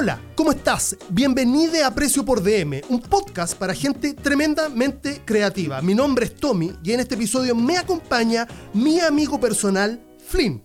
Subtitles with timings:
[0.00, 0.96] Hola, ¿cómo estás?
[1.08, 5.82] Bienvenido a Precio por DM, un podcast para gente tremendamente creativa.
[5.82, 10.62] Mi nombre es Tommy y en este episodio me acompaña mi amigo personal, Flynn.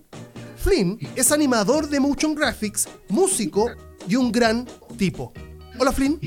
[0.56, 3.72] Flynn es animador de motion graphics, músico
[4.08, 5.32] y un gran tipo.
[5.80, 6.20] Hola, Flynn.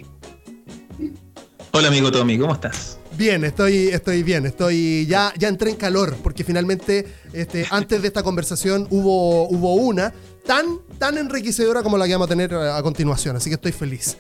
[1.72, 2.98] Hola, amigo Tommy, ¿cómo estás?
[3.18, 8.10] Bien, estoy, estoy bien, estoy ya, ya entré en calor, porque finalmente este, antes de
[8.10, 10.14] esta conversación hubo, hubo una
[10.48, 14.18] tan, tan enriquecedora como la que vamos a tener a continuación, así que estoy feliz.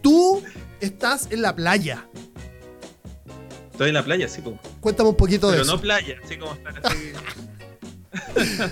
[0.00, 0.42] Tú
[0.80, 2.06] estás en la playa.
[3.72, 4.56] Estoy en la playa, sí, pues.
[4.80, 5.64] Cuéntame un poquito de eso.
[5.66, 7.12] Pero no playa, así como estar así.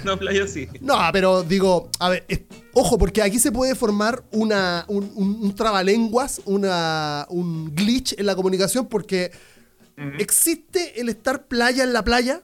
[0.05, 0.69] no playa, sí.
[0.81, 2.41] No, pero digo, a ver, es-
[2.73, 8.27] ojo, porque aquí se puede formar una, un, un- un trabalenguas, una, un glitch en
[8.27, 9.31] la comunicación, porque.
[10.19, 12.43] ¿existe el estar playa en la playa?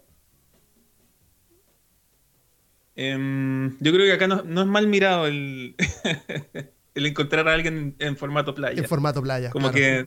[2.95, 5.77] Em, yo creo que acá no, no es mal mirado el,
[6.95, 8.81] el encontrar a alguien en, en formato playa.
[8.81, 9.51] En formato playa.
[9.51, 9.75] como claro.
[9.75, 10.07] que,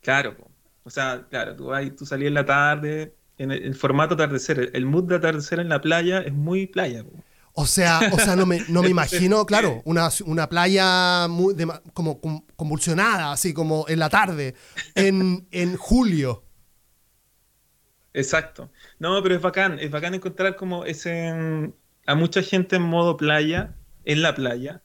[0.00, 0.36] claro,
[0.84, 4.14] o sea, claro, tú, vas y tú salís en la tarde, en el, el formato
[4.14, 7.04] atardecer, el, mood de atardecer en la playa es muy playa.
[7.04, 7.24] po.
[7.52, 11.68] O sea, o sea, no me, no me imagino, claro, una, una playa muy de-
[11.92, 14.54] como con- convulsionada, así como en la tarde,
[14.94, 16.44] en, en julio.
[18.12, 18.70] Exacto.
[18.98, 21.72] No, pero es bacán, es bacán encontrar como ese
[22.06, 23.74] a mucha gente en modo playa,
[24.04, 24.82] en la playa,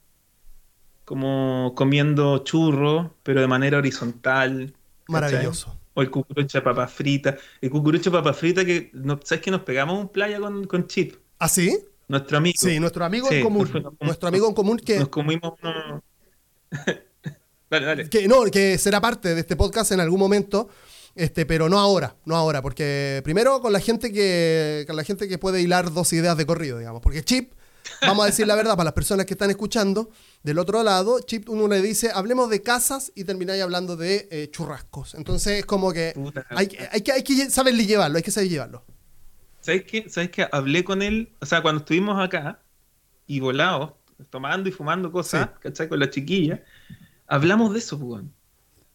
[1.05, 4.73] como comiendo churro, pero de manera horizontal.
[5.07, 5.07] ¿cachai?
[5.07, 5.75] Maravilloso.
[5.95, 7.35] O el cucurucho de papa frita.
[7.61, 10.87] El cucurucho de papa frita que, no, ¿sabes que nos pegamos un playa con, con
[10.87, 11.15] Chip?
[11.39, 11.79] ¿Ah, sí?
[12.07, 12.55] Nuestro amigo.
[12.59, 13.69] Sí, nuestro amigo Sí, en común.
[13.73, 16.03] nos- Nuestro amigo en común que, Nos comimos uno...
[17.69, 18.09] dale, dale.
[18.09, 20.69] que no, que será parte de este podcast en algún momento,
[21.19, 25.27] este, pero no ahora, no ahora, porque primero con la gente que con la gente
[25.27, 27.53] que puede hilar dos ideas de corrido, digamos, porque Chip,
[28.01, 30.09] vamos a decir la verdad para las personas que están escuchando,
[30.43, 34.49] del otro lado, Chip uno le dice, hablemos de casas y termináis hablando de eh,
[34.51, 35.15] churrascos.
[35.15, 36.13] Entonces es como que
[36.49, 38.83] hay, que- hay que hay que saberle llevarlo, hay que saber llevarlo.
[39.61, 40.09] ¿Sabes qué?
[40.09, 40.47] ¿Sabes qué?
[40.51, 42.61] Hablé con él, o sea, cuando estuvimos acá
[43.27, 43.91] y volados,
[44.29, 45.59] tomando y fumando cosas, Sí.
[45.61, 45.89] ¿cachai?
[45.89, 46.63] Con la chiquilla,
[47.27, 48.33] hablamos de eso, pues, weón.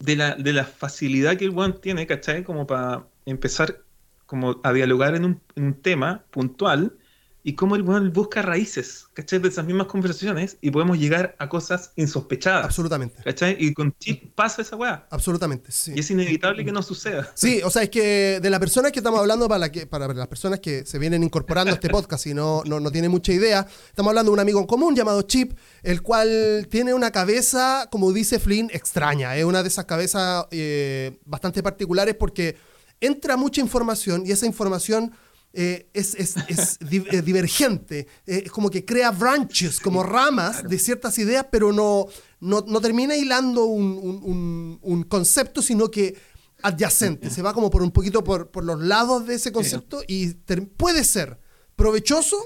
[0.04, 2.44] De la, de la facilidad que el weón tiene, ¿cachai?
[2.44, 3.82] Como para empezar
[4.26, 6.98] como a dialogar en un, en un tema puntual
[7.46, 9.38] y cómo el weón busca raíces, ¿cachai?
[9.38, 13.22] De esas mismas conversaciones y podemos llegar a cosas insospechadas, Absolutamente.
[13.22, 13.54] ¿cachai?
[13.60, 15.06] Y con Chip pasa esa weá.
[15.10, 15.92] Absolutamente, sí.
[15.94, 17.30] Y es inevitable que no suceda.
[17.34, 20.08] Sí, o sea, es que de las personas que estamos hablando, para, la que, para
[20.08, 23.34] las personas que se vienen incorporando a este podcast y no, no, no tienen mucha
[23.34, 27.88] idea, estamos hablando de un amigo en común llamado Chip, el cual tiene una cabeza,
[27.90, 29.36] como dice Flynn, extraña.
[29.36, 32.56] Es una de esas cabezas eh, bastante particulares porque
[33.02, 35.12] entra mucha información y esa información
[35.54, 38.06] eh, es, es- es eh, divergente.
[38.26, 42.06] Eh, es como que crea branches, como ramas de ciertas ideas, pero no,
[42.40, 46.16] no, no termina hilando un, un- un- un concepto, sino que
[46.62, 47.30] adyacente.
[47.30, 50.34] Se va como por un poquito por, por los lados de ese concepto y
[50.76, 51.38] puede ser
[51.76, 52.36] provechoso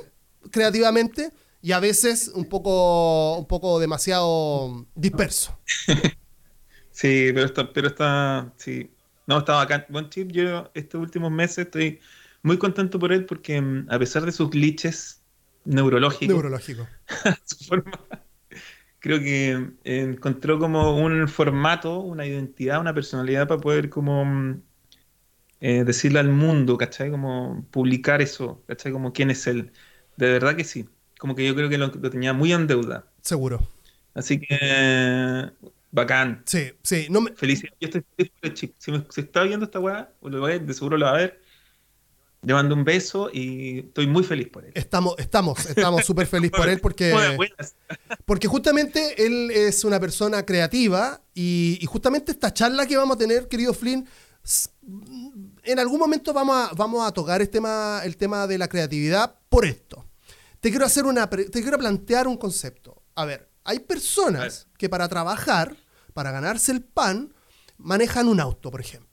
[0.51, 1.33] creativamente
[1.63, 5.59] y a veces un poco, un poco demasiado disperso.
[6.91, 8.91] Sí, pero está, pero está, sí.
[9.27, 9.87] No, está bacán.
[9.89, 12.01] Buen chip, yo estos últimos meses estoy
[12.49, 15.23] muy contento por él porque mm, a pesar de sus glitches
[15.65, 16.89] neurológicos, Neurológico.
[17.45, 17.93] su forma,
[19.01, 19.51] creo que
[19.85, 24.63] eh, encontró como un formato, una identidad, una personalidad para poder como mm,
[25.61, 27.11] eh, decirle al mundo, ¿cachai?
[27.11, 28.93] Como publicar eso, ¿cachai?
[28.93, 29.73] Como quién es él.
[30.17, 30.89] De verdad que sí.
[31.19, 33.07] Como que yo creo que lo, lo tenía muy en deuda.
[33.23, 33.67] Seguro.
[34.15, 34.57] Así que,
[35.91, 36.43] bacán.
[36.47, 37.07] Sí, sí.
[37.11, 37.77] No me- Felicidades.
[37.81, 38.75] Yo estoy feliz por el chip.
[38.79, 41.07] Si me si está viendo esta weá, o lo va a ver, de seguro lo
[41.07, 41.43] va a ver.
[42.43, 44.73] Le mando un beso y estoy muy feliz por él.
[44.75, 47.13] estamos, estamos, estamos súper felices por él porque...
[48.25, 53.19] Porque justamente él es una persona creativa y, y justamente esta charla que vamos a
[53.19, 54.07] tener, querido Flynn,
[55.65, 59.35] en algún momento vamos a, vamos a tocar el tema, el tema de la creatividad
[59.49, 60.07] por esto.
[60.61, 63.03] Te quiero hacer una, te quiero plantear un concepto.
[63.15, 65.77] A ver, hay personas que para trabajar,
[66.15, 67.35] para ganarse el pan,
[67.77, 69.08] manejan un auto, por ejemplo.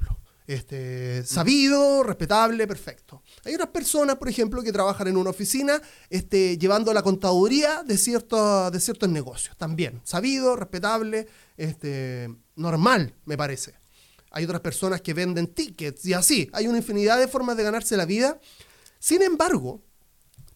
[0.47, 3.24] Este, sabido, respetable, perfecto.
[3.44, 7.97] Hay otras personas, por ejemplo, que trabajan en una oficina este, llevando la contaduría de,
[7.97, 9.57] ciertos de ciertos negocios.
[9.57, 11.27] También, sabido, respetable,
[11.57, 13.74] este, normal, me parece.
[14.31, 16.50] Hay otras personas que venden tickets y así.
[16.53, 18.39] Hay una infinidad de formas de ganarse la vida.
[19.00, 19.81] Sin embargo,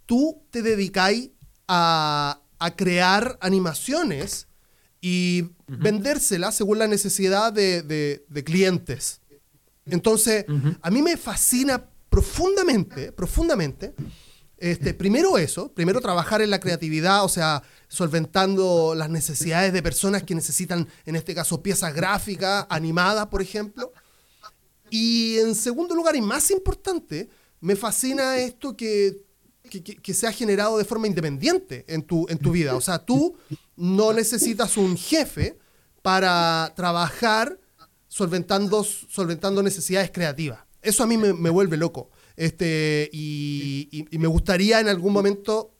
[0.05, 1.31] tú te dedicáis
[1.67, 4.47] a, a crear animaciones
[5.01, 9.18] y vendérselas según la necesidad de, de- de clientes.
[9.91, 10.45] Entonces,
[10.81, 13.93] a mí me fascina profundamente, profundamente,
[14.61, 20.23] Este, primero eso, primero trabajar en la creatividad, o sea, solventando las necesidades de personas
[20.23, 23.93] que necesitan, en este caso, piezas gráficas, animadas, por ejemplo.
[24.89, 27.29] Y en segundo lugar, y más importante,
[27.61, 29.23] me fascina esto que,
[29.69, 32.75] que, se ha generado de forma independiente en tu, en tu vida.
[32.75, 33.37] O sea, tú
[33.77, 35.57] no necesitas un jefe
[36.01, 37.57] para trabajar
[38.09, 40.59] solventando, solventando necesidades creativas.
[40.81, 42.09] Eso a mí me, me vuelve loco.
[42.35, 45.75] Este, y, me gustaría en algún momento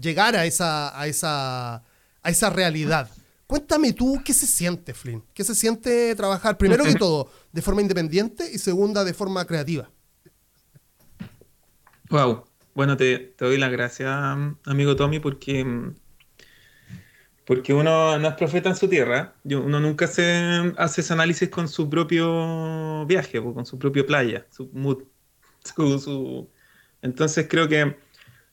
[0.00, 3.10] llegar a esa, a esa, a esa realidad.
[3.46, 5.24] Cuéntame tú qué se siente, Flynn.
[5.34, 9.90] ¿Qué se siente trabajar, primero que todo, de forma independiente y segunda, de forma creativa?
[12.08, 12.44] Wow.
[12.72, 14.08] Bueno, te, te doy las gracias,
[14.64, 15.92] amigo Tommy, porque,
[17.50, 19.34] porque uno no es profeta en su tierra.
[19.42, 24.70] Uno nunca se hace ese análisis con su propio viaje, con su propia playa, su
[24.72, 25.02] mood.
[27.02, 27.96] Entonces creo que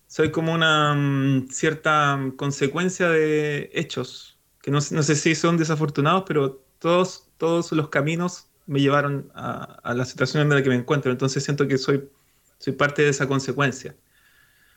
[0.08, 6.64] soy como una mm, cierta consecuencia de hechos, que no, sé si son desafortunados, pero
[6.80, 11.12] todos, todos los caminos me llevaron a, la situación en la que me encuentro.
[11.12, 12.10] Entonces siento que soy,
[12.58, 13.96] soy parte de esa consecuencia.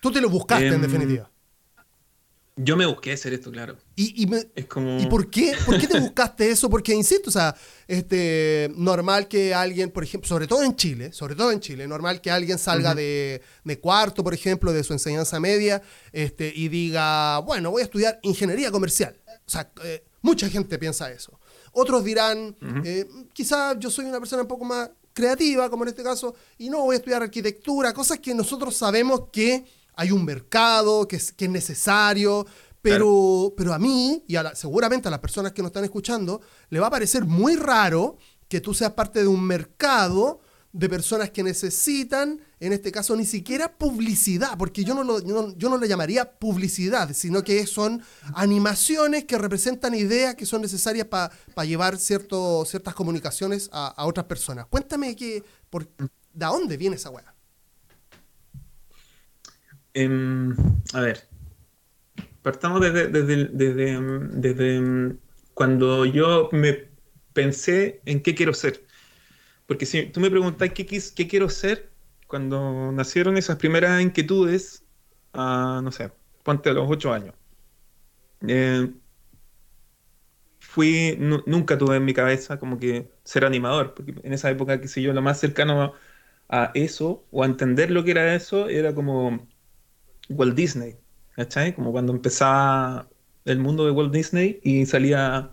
[0.03, 1.31] Tú te lo buscaste, en em, definitiva.
[2.63, 3.79] Yo me busqué hacer esto, claro.
[3.97, 5.55] ¿Y, ¿y por qué?
[5.65, 6.69] ¿Por qué te buscaste eso?
[6.69, 7.57] Porque, insisto, o sea,
[7.89, 12.21] este, normal que alguien, por ejemplo, sobre todo en Chile, sobre todo en Chile, normal
[12.21, 13.41] que alguien salga de,
[13.81, 15.81] cuarto, por ejemplo, de su enseñanza media,
[16.13, 19.17] este, y diga, bueno, voy a estudiar ingeniería comercial.
[19.47, 21.41] O sea, eh, mucha gente piensa eso.
[21.73, 22.55] Otros dirán,
[22.85, 26.69] eh, quizás yo soy una persona un poco más creativa, como en este caso, y
[26.69, 29.65] no voy a estudiar arquitectura, cosas que nosotros sabemos que
[29.95, 32.47] hay un mercado que es, que es necesario,
[32.83, 36.41] pero, pero a mí, y seguramente a las personas que nos están escuchando,
[36.71, 38.17] le va a parecer muy raro
[38.49, 40.41] que tú seas parte de un mercado
[40.73, 45.69] de personas que necesitan, en este caso, ni siquiera publicidad, porque yo no, lo, yo
[45.69, 48.03] no, le llamaría publicidad, sino que son
[48.35, 51.33] animaciones que representan ideas que son necesarias para
[51.65, 54.67] llevar cierto, ciertas comunicaciones a, otras personas.
[54.67, 57.35] Cuéntame que, por, ¿de dónde viene esa weá?
[59.95, 60.55] Em,
[60.95, 61.29] a ver,
[62.43, 65.17] partamos desde, desde,
[65.55, 66.89] cuando yo me
[67.33, 68.87] pensé en qué quiero ser.
[69.67, 71.91] Porque si tú me preguntas qué, qué quiero ser,
[72.27, 74.85] cuando nacieron esas primeras inquietudes,
[75.35, 77.35] no sé, ponte a los ocho años.
[78.47, 78.93] Eh,
[80.59, 84.89] fui, nunca tuve en mi cabeza como que ser animador, porque en esa época, que
[84.89, 85.95] sé yo, lo más cercano
[86.49, 89.49] a eso, o a entender lo que era eso, era como
[90.31, 90.97] Walt Disney,
[91.37, 91.75] ¿cachai?
[91.75, 93.09] Como cuando empezaba
[93.45, 95.51] el mundo de Walt Disney y salía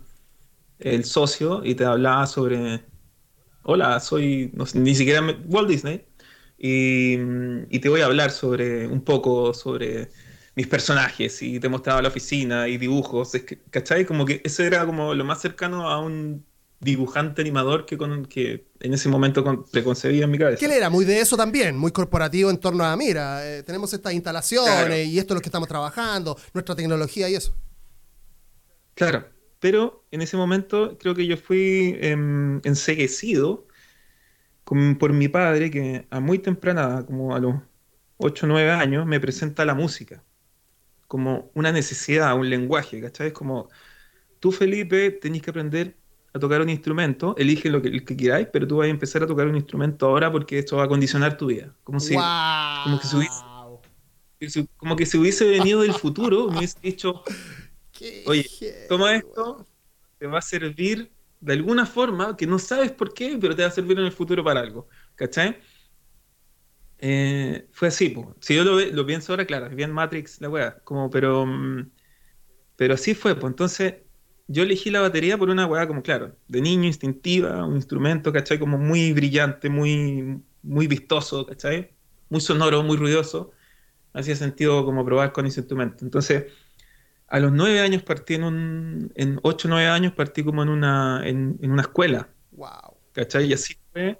[0.78, 2.84] el socio y te hablaba sobre,
[3.62, 6.04] hola, soy ni siquiera Walt Disney,
[6.58, 7.16] y,
[7.70, 10.08] y, te voy a hablar sobre un poco sobre
[10.56, 13.32] mis personajes y te mostraba la oficina y dibujos,
[13.70, 14.04] ¿cachai?
[14.04, 16.44] Como que eso era como lo más cercano a un
[16.80, 20.58] dibujante animador que, con, que en ese momento preconcebía en mi cabeza.
[20.58, 23.92] Que él era muy de eso también, muy corporativo en torno a, mira, eh, tenemos
[23.92, 27.54] estas instalaciones y esto es lo que estamos trabajando, nuestra tecnología y eso.
[28.94, 29.28] Claro,
[29.58, 33.66] pero en ese momento creo que yo fui em, enseguecido
[34.64, 37.54] por mi padre que a muy temprana, como a los
[38.18, 40.22] 8 o 9 años, me presenta la música
[41.08, 43.28] como una necesidad, un lenguaje, ¿cachai?
[43.28, 43.68] Es como,
[44.40, 45.96] tú Felipe tenés que aprender
[46.32, 49.26] a tocar un instrumento, elige lo que, que, queráis, pero tú vas a empezar a
[49.26, 51.74] tocar un instrumento ahora porque esto va a condicionar tu vida.
[51.84, 56.78] Como si, como que se hubiese, como que se hubiese venido del futuro, me hubiese
[56.82, 57.22] dicho,
[58.26, 58.46] oye,
[58.88, 59.66] toma esto,
[60.18, 63.68] te va a servir de alguna forma, que no sabes por qué, pero te va
[63.68, 64.88] a servir en el futuro para algo.
[65.14, 65.58] ¿Cachai?
[67.00, 70.78] Eh, fue así, si yo lo, lo, pienso ahora, claro, es bien Matrix la wea,
[70.82, 71.92] como, pero, mm,
[72.74, 73.94] pero así fue, pues entonces
[74.48, 78.58] yo elegí la batería por una weá como, claro, de niño, instintiva, un instrumento, ¿cachai?
[78.58, 81.94] Como muy brillante, muy, muy vistoso, ¿cachai?
[82.30, 83.52] Muy sonoro, muy ruidoso.
[84.14, 86.04] Hacía sentido como probar con ese instrumento.
[86.04, 86.46] Entonces,
[87.28, 91.22] a los nueve años partí en un, en ocho, nueve años partí como en una,
[91.26, 92.30] en, una escuela.
[92.52, 92.96] Wow.
[93.12, 93.46] ¿Cachai?
[93.46, 94.18] Y así fue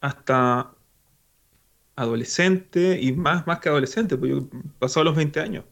[0.00, 0.74] hasta
[1.96, 5.64] adolescente y más, más que adolescente, porque yo pasó a los 20 años.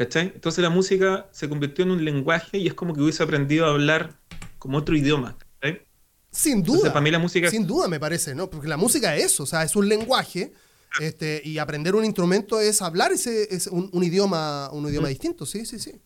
[0.00, 0.32] ¿Cachai?
[0.34, 3.68] Entonces la música se convirtió en un lenguaje y es como que hubiese aprendido a
[3.68, 4.18] hablar
[4.58, 5.36] como otro idioma.
[6.30, 6.88] Sin duda.
[6.88, 7.50] para mí la música...
[7.50, 8.48] Sin duda me parece, ¿no?
[8.48, 10.54] Porque la música es eso, o sea, es un lenguaje
[11.00, 15.10] este, y aprender un instrumento es hablar ese, es un, idioma, un idioma mm.
[15.10, 16.00] distinto, sí, sí, sí.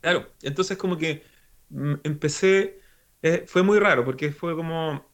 [0.00, 1.24] Claro, entonces como que
[1.68, 2.80] mm, empecé,
[3.20, 5.04] eh, fue muy raro porque fue como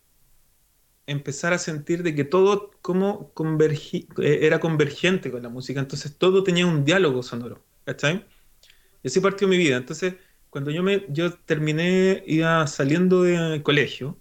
[1.06, 6.16] empezar a sentir de que todo como convergi eh, era convergente con la música, entonces
[6.16, 8.26] todo tenía un diálogo sonoro, ¿cachai?
[9.02, 9.76] Y así partió mi vida.
[9.76, 10.14] Entonces,
[10.50, 14.18] cuando yo, me, yo terminé, iba saliendo del colegio,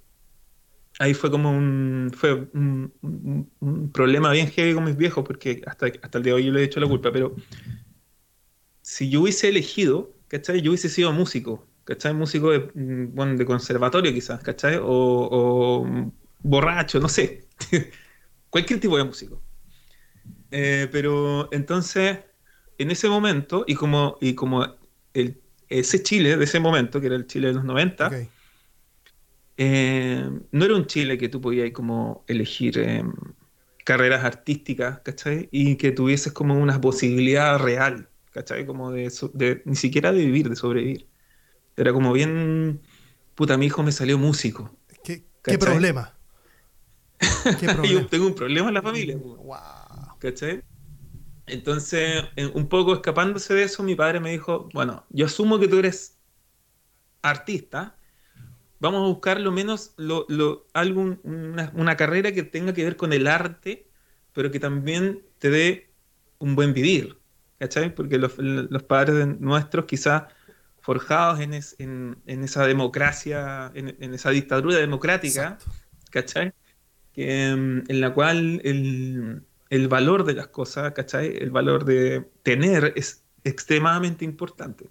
[0.99, 2.93] ahí fue como un, fue un,
[3.61, 6.51] un, problema bien heavy con mis viejos, porque hasta, hasta el día de hoy yo
[6.51, 7.35] le he hecho la culpa, pero
[8.81, 10.61] si yo hubiese elegido, ¿cachai?
[10.61, 12.13] Yo hubiese sido músico, ¿cachai?
[12.13, 14.77] Músico de, mm, bueno, de conservatorio quizás, ¿cachai?
[14.77, 17.47] O, o borracho, no sé.
[18.49, 19.41] Cualquier tipo de músico.
[20.51, 22.19] Eh, pero entonces,
[22.79, 24.65] en ese momento, y como, y como
[25.13, 28.09] el, ese Chile de ese momento, que era el Chile de los 90,
[29.57, 33.03] eh, no era un Chile que tú podías como elegir eh,
[33.83, 35.49] carreras artísticas, ¿cachai?
[35.51, 38.65] Y que tuvieses como una posibilidad real, ¿cachai?
[38.65, 41.07] Como de, de, ni siquiera de vivir, de sobrevivir.
[41.75, 42.79] Era como bien,
[43.35, 44.73] puta, mi hijo me salió músico.
[45.03, 46.17] ¿Qué, ¿qué problema?
[47.59, 47.87] ¿Qué problema?
[47.87, 49.17] Yo tengo un problema en la familia.
[49.17, 50.17] Wow.
[50.19, 50.63] ¿Cachai?
[51.49, 55.79] Entonces, un poco escapándose de eso, mi padre me dijo, bueno, yo asumo que tú
[55.79, 56.17] eres
[57.21, 57.97] artista,
[58.79, 62.95] vamos a buscar lo menos lo, lo, algún, una, una, carrera que tenga que ver
[62.95, 63.89] con el arte,
[64.33, 65.89] pero que también te dé
[66.37, 67.19] un buen vivir,
[67.57, 67.93] ¿cachai?
[67.93, 70.23] Porque los, los padres nuestros quizás
[70.81, 71.53] forjados en,
[72.25, 75.57] en, esa democracia, en, esa dictadura democrática,
[76.09, 76.53] ¿cachai?
[77.15, 79.43] Em, en la cual el,
[79.87, 81.37] valor de las cosas, ¿cachai?
[81.37, 84.89] El valor de tener es extremadamente importante.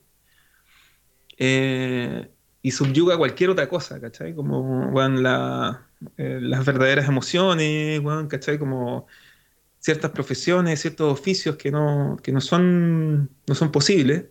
[1.37, 2.29] Eh,
[2.63, 4.35] y subyuga cualquier otra cosa, ¿cachai?
[4.35, 4.93] Como
[6.17, 8.59] eh, las verdaderas emociones, ¿cachai?
[8.59, 9.07] Como
[9.81, 14.27] ciertas profesiones, ciertos oficios que no, que no, son, no son posibles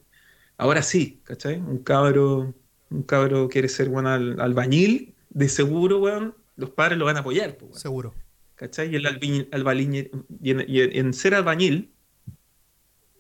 [0.57, 1.57] Ahora sí, ¿cachai?
[1.59, 2.53] Un cabro,
[2.89, 7.55] un cabro quiere ser bueno, albañil, de seguro, weón, los padres lo van a apoyar.
[7.57, 8.15] Pues, seguro.
[8.57, 8.91] ¿Cachai?
[8.91, 9.05] Y, el
[9.51, 10.11] albañil,
[10.41, 11.93] y, en, ser albañil,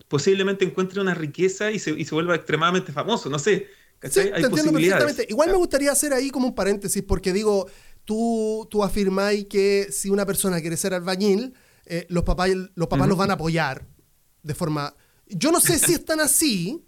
[0.07, 3.67] posiblemente encuentre una riqueza y se, y se vuelva extremadamente famoso, no sé.
[3.99, 4.31] ¿cachai?
[4.33, 5.29] Hay posibilidades.
[5.29, 7.69] Igual me gustaría hacer ahí como un paréntesis, porque digo,
[8.03, 11.53] tú, tú afirmáis que si una persona quiere ser albañil,
[11.85, 13.85] eh, los papás, los, papás los van a apoyar
[14.41, 14.95] de forma...
[15.27, 16.83] Yo no sé si están así,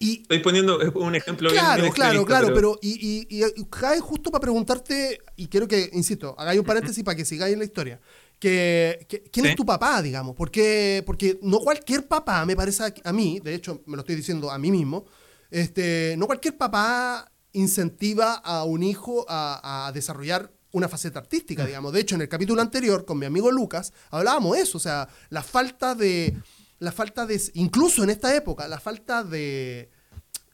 [0.00, 4.30] Estoy poniendo un ejemplo claro, bien, Claro, claro, pero, pero y, y, y, cae justo
[4.30, 8.00] para preguntarte, y quiero que, insisto, hagáis un paréntesis para que sigáis en la historia.
[8.38, 10.34] Que, ¿Quién es tu papá, digamos?
[10.34, 14.50] Porque, porque no cualquier papá, me parece a mí, de hecho me lo estoy diciendo
[14.50, 15.04] a mí mismo,
[15.50, 21.92] este, no cualquier papá incentiva a un hijo a, a desarrollar una faceta artística, digamos.
[21.92, 25.08] De hecho, en el capítulo anterior, con mi amigo Lucas, hablábamos de eso, o sea,
[25.28, 26.34] la falta de
[26.80, 29.90] la falta de, incluso en esta época, la falta de,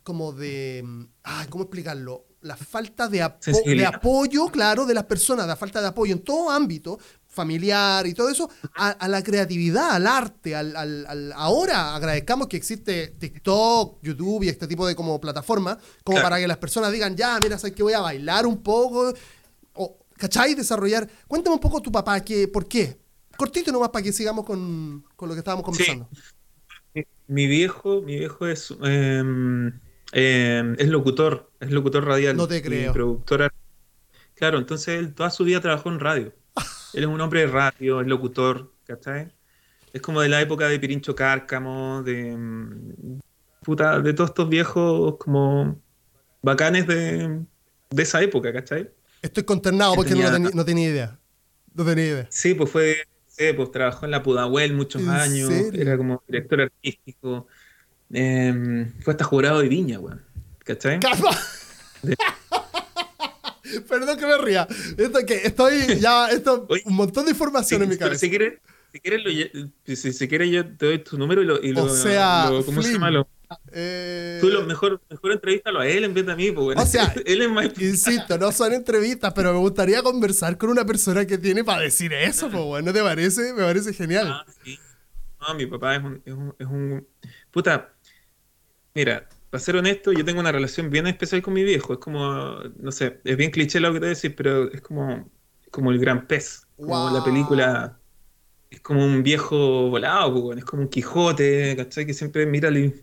[0.03, 0.85] como de,
[1.23, 2.27] ay, ¿cómo explicarlo?
[2.43, 3.19] La falta de,
[3.65, 8.15] de apoyo, claro, de las personas, la falta de apoyo en todo ámbito, familiar y
[8.15, 14.45] todo eso, a, la creatividad, al arte, al, al, ahora agradezcamos que existe TikTok, YouTube
[14.45, 17.75] y este tipo de como plataformas, como para que las personas digan, ya, mira, sabes
[17.75, 19.13] que voy a bailar un poco,
[19.75, 20.55] o, ¿cachai?
[20.55, 21.09] Desarrollar.
[21.29, 23.06] Cuéntame un poco tu papá, que, ¿por qué?
[23.37, 26.09] Cortito nomás para que sigamos con, lo que estábamos conversando.
[27.29, 29.73] Mi viejo, mi viejo es, em,
[30.13, 32.37] es locutor, es locutor radial.
[32.37, 32.93] No te creo.
[32.93, 33.53] Productor.
[34.35, 36.33] Claro, entonces él toda su vida trabajó en radio.
[36.95, 39.33] él es un hombre de radio, es locutor, ¿cachai?
[39.93, 43.21] Es como de la época de Pirincho Cárcamo, de em,
[43.63, 45.81] puta, de todos estos viejos como
[46.43, 47.41] bacanes de,
[47.91, 48.91] esa época, ¿cachai?
[49.23, 51.19] Estoy consternado porque no, no tenía idea.
[51.75, 52.27] No tenía idea.
[52.31, 52.97] Sí, pues fue
[53.37, 57.47] pues trabajó en la Pudahuel muchos años, era como director artístico.
[58.13, 60.23] Em, fue hasta jurado de Viña, weón.
[60.65, 61.01] ¿Cachai?
[63.89, 64.67] Perdón que me ría.
[64.97, 68.21] Esto que estoy ya, esto, un montón de información en mi cabeza.
[68.21, 68.61] Si quieres,
[68.93, 69.23] si quieres,
[69.85, 72.93] si, si, quieres yo te doy tu número y lo, y o sea, ¿cómo se
[72.95, 73.11] llama?
[73.11, 73.29] Lo,
[73.73, 74.39] eh...
[74.41, 77.13] Tú lo mejor, mejor entrevístalo a él en vez de a mí, porque o sea,
[77.27, 77.67] él es más...
[77.79, 82.13] insisto, no son entrevistas, pero me gustaría conversar con una persona que tiene para decir
[82.13, 83.53] eso, pues ¿no te parece?
[83.53, 84.29] Me parece genial.
[84.29, 84.79] Ah, sí.
[85.41, 87.07] No, mi papá es un, es un, es un...
[87.51, 87.95] Puta,
[88.95, 91.95] mira, para ser honesto, yo tengo una relación bien especial con mi viejo.
[91.95, 94.81] Es como, no sé, es bien cliché lo que te voy a decir, pero es
[94.81, 95.31] como,
[95.71, 96.67] como el gran pez.
[96.77, 97.99] Como la película
[98.71, 102.07] es como un viejo volado, es como un Quijote, ¿cachai?
[102.07, 102.95] Que siempre mira al,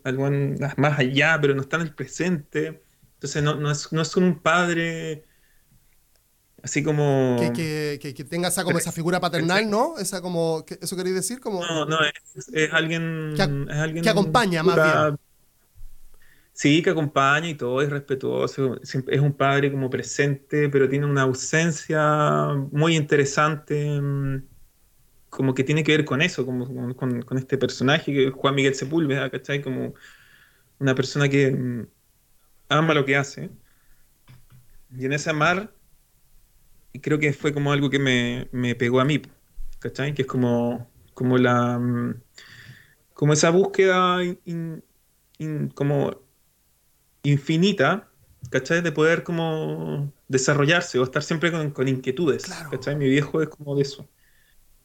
[0.77, 2.83] más allá, pero no está en el presente.
[3.15, 5.25] Entonces no, es, no es un padre
[6.63, 7.37] así como...
[7.53, 9.97] Que, tenga esa, como esa figura paternal, ¿no?
[9.99, 11.39] Esa como, ¿Eso queréis decir?
[11.39, 11.63] Como...
[11.65, 13.33] No, no, es, alguien...
[13.35, 15.19] Que, es alguien que acompaña más bien.
[16.53, 21.23] Sí, que acompaña y todo, es respetuoso, es un padre como presente, pero tiene una
[21.23, 24.43] ausencia muy interesante, mm,
[25.35, 28.75] como que tiene que ver con eso, como, con, este personaje que es Juan Miguel
[28.75, 29.61] Sepúlveda, ¿cachai?
[29.61, 29.95] Como
[30.79, 31.87] una persona que mm,
[32.69, 33.49] ama lo que hace.
[34.95, 35.73] Y en ese amar,
[37.01, 39.21] creo que fue como algo que me, pegó a mí,
[39.79, 40.13] ¿cachai?
[40.13, 41.79] Que es como, como la...
[41.79, 42.21] Mm,
[43.15, 44.19] como esa búsqueda
[45.75, 46.21] como
[47.23, 48.09] infinita,
[48.49, 48.81] ¿cachai?
[48.81, 52.95] De poder como desarrollarse o estar siempre con, inquietudes, ¿cachai?
[52.95, 54.07] Mi viejo es como de eso.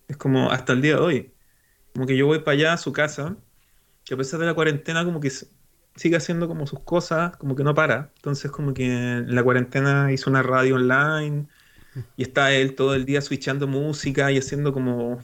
[0.08, 1.34] Es como hasta el día de hoy.
[1.94, 3.36] Como que yo voy para allá a su casa,
[4.04, 7.62] que a pesar de la cuarentena como que sigue haciendo como sus cosas, como que
[7.62, 8.12] no para.
[8.16, 11.46] Entonces como que en la cuarentena hizo una radio online
[12.16, 15.18] y está él todo el día switchando música y haciendo como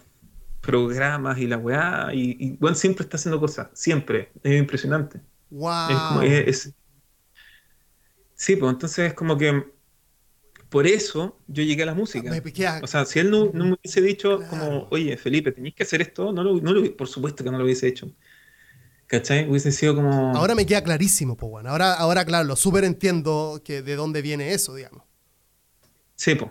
[0.61, 2.11] programas y la weá.
[2.13, 4.33] Y, bueno, siempre está haciendo cosas, siempre.
[4.43, 5.21] Es impresionante.
[5.51, 6.21] Wow.
[8.35, 9.74] Sí, pues entonces es como que
[10.75, 12.33] por eso yo llegué a la música.
[12.83, 16.33] O sea, si él no, me hubiese dicho como, oye, Felipe, tenéis que hacer esto,
[16.33, 18.11] no lo, no por supuesto que no lo hubiese hecho.
[19.07, 19.49] ¿Cachai?
[19.49, 20.35] Hubiese sido como...
[20.35, 21.71] Ahora me queda clarísimo, pues bueno.
[21.71, 25.05] Ahora, ahora claro, lo súper entiendo que de dónde viene eso, digamos.
[26.17, 26.51] Sí, pues.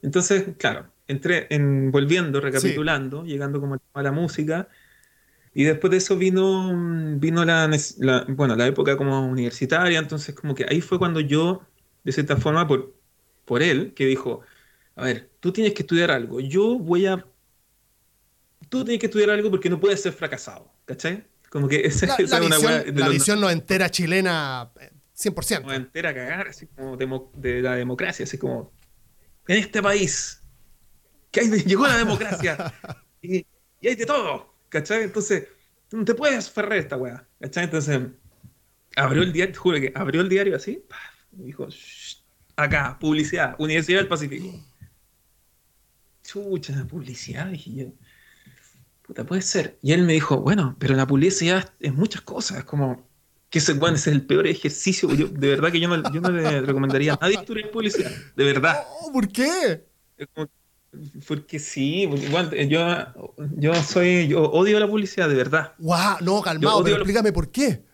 [0.00, 4.66] Entonces, claro, entré en, volviendo, recapitulando, llegando como a la música,
[5.52, 6.72] y después de eso vino,
[7.18, 7.68] vino la,
[8.28, 11.60] bueno, la época como universitaria, entonces como que ahí fue cuando yo,
[12.02, 12.95] de cierta forma, por,
[13.46, 14.42] por él, que dijo,
[14.96, 17.24] a ver, tú tienes que estudiar algo, yo voy a...
[18.68, 21.24] Tú tienes que estudiar algo porque no puedes ser fracasado, ¿cachai?
[21.48, 24.70] Como que esa, es una visión, La visión no entera chilena,
[25.16, 25.64] 100%.
[25.64, 26.96] No entera cagar, así como
[27.34, 28.72] de la democracia, así como,
[29.46, 30.42] en este país,
[31.30, 32.74] que hay, llegó la democracia,
[33.22, 33.46] y,
[33.80, 35.04] y hay de todo, ¿cachai?
[35.04, 35.46] Entonces,
[35.92, 37.64] no te puedes ferrar esta weá, ¿cachai?
[37.64, 38.00] Entonces,
[38.96, 40.84] abrió el diario, juro que abrió el diario así,
[41.38, 41.68] y dijo,
[42.56, 44.58] acá, publicidad, Universidad del Pacífico.
[46.22, 47.86] Chucha, publicidad, dije yo.
[49.02, 49.78] Puta, puede ser.
[49.82, 53.06] Y él me dijo, bueno, pero la publicidad es muchas cosas, es como,
[53.50, 55.12] que ese, bueno, es el peor ejercicio.
[55.14, 58.44] Yo, de verdad que yo no, yo no le recomendaría a nadie estudiar publicidad, de
[58.44, 58.84] verdad.
[59.02, 59.84] Oh, ¿Por qué?
[60.34, 60.48] Como,
[61.28, 62.08] porque sí,
[62.68, 62.78] yo,
[63.56, 65.74] yo soy, yo odio la publicidad, de verdad.
[65.78, 67.84] Guau, no, calmado, pero explícame por qué.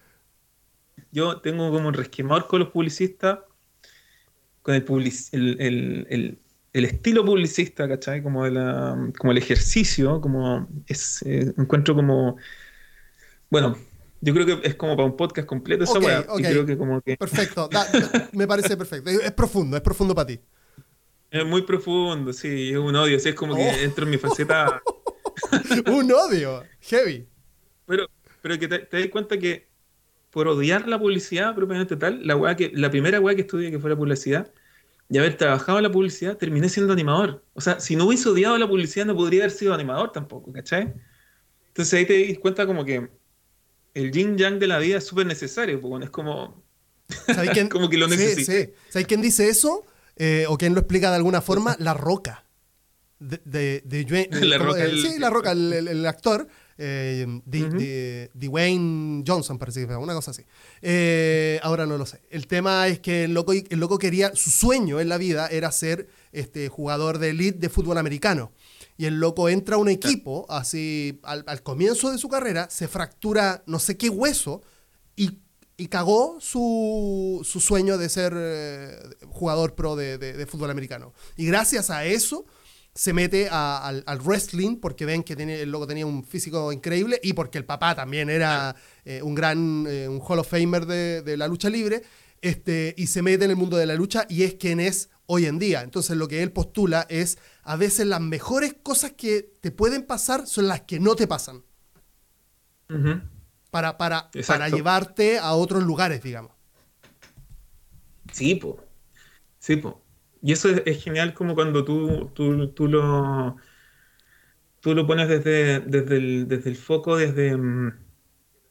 [1.10, 3.40] Yo tengo como un resquemor con los publicistas,
[4.62, 4.84] con el,
[5.60, 6.38] el,
[6.72, 8.22] el, estilo publicista, ¿cachai?
[8.22, 8.42] Como,
[9.18, 12.36] como el ejercicio, como es, eh, encuentro como,
[13.50, 13.76] bueno,
[14.20, 17.16] yo creo que es como para un podcast completo esa creo que como que...
[17.16, 17.68] Perfecto,
[18.32, 19.10] me parece perfecto.
[19.10, 20.40] Es profundo, es profundo para ti.
[21.30, 23.82] Es muy profundo, sí, es un odio, sí, es como que oh.
[23.82, 24.82] entro en mi faceta.
[25.86, 27.26] un odio, heavy.
[27.86, 28.06] Pero,
[28.42, 29.66] pero que te, das cuenta que
[30.32, 33.90] por odiar la publicidad propiamente tal, la, que, la primera weá que estudié que fue
[33.90, 34.50] la publicidad,
[35.08, 37.44] y haber trabajado en la publicidad, terminé siendo animador.
[37.52, 40.94] O sea, si no hubiese odiado la publicidad, no podría haber sido animador tampoco, ¿cachai?
[41.68, 43.10] Entonces ahí te das cuenta como que
[43.92, 46.64] el yin yang de la vida es súper necesario, porque es como.
[47.52, 47.68] Quién?
[47.70, 48.50] como que lo necesito.
[48.50, 49.84] Sí, ¿Sabes quién dice eso?
[50.16, 52.46] Eh, o quien lo explica de alguna forma, La Roca.
[53.18, 56.48] De, de, la Roca, el, sí, La Roca, el, actor.
[56.78, 60.44] Eh, Dwayne Johnson, parece que fue, una cosa así.
[60.80, 62.20] Eh, ahora no lo sé.
[62.30, 65.70] El tema es que el loco, el loco quería, su sueño en la vida era
[65.72, 68.52] ser este, jugador de elite de fútbol americano.
[68.96, 72.88] Y el loco entra a un equipo, así, al, al comienzo de su carrera, se
[72.88, 74.62] fractura no sé qué hueso
[75.16, 75.38] y
[75.76, 81.12] y cagó su, su, sueño de ser eh, jugador pro de, de, fútbol americano.
[81.36, 82.44] Y gracias a eso
[82.94, 87.18] se mete al, al, wrestling porque ven que tiene, el loco tenía un físico increíble
[87.22, 91.22] y porque el papá también era eh, un gran eh, un Hall of Famer de,
[91.22, 92.02] de, la lucha libre
[92.42, 95.46] este, y se mete en el mundo de la lucha y es quien es hoy
[95.46, 95.82] en día.
[95.82, 100.46] Entonces lo que él postula es a veces las mejores cosas que te pueden pasar
[100.46, 101.62] son las que no te pasan
[103.70, 106.52] para, para, para llevarte a otros lugares, digamos.
[108.30, 108.78] Sí, po.
[109.58, 110.02] Sí, po.
[110.42, 113.56] Y eso es, genial como cuando tú, tú, tú, lo
[114.80, 117.92] tú lo pones desde, desde, el, desde el foco, desde mm,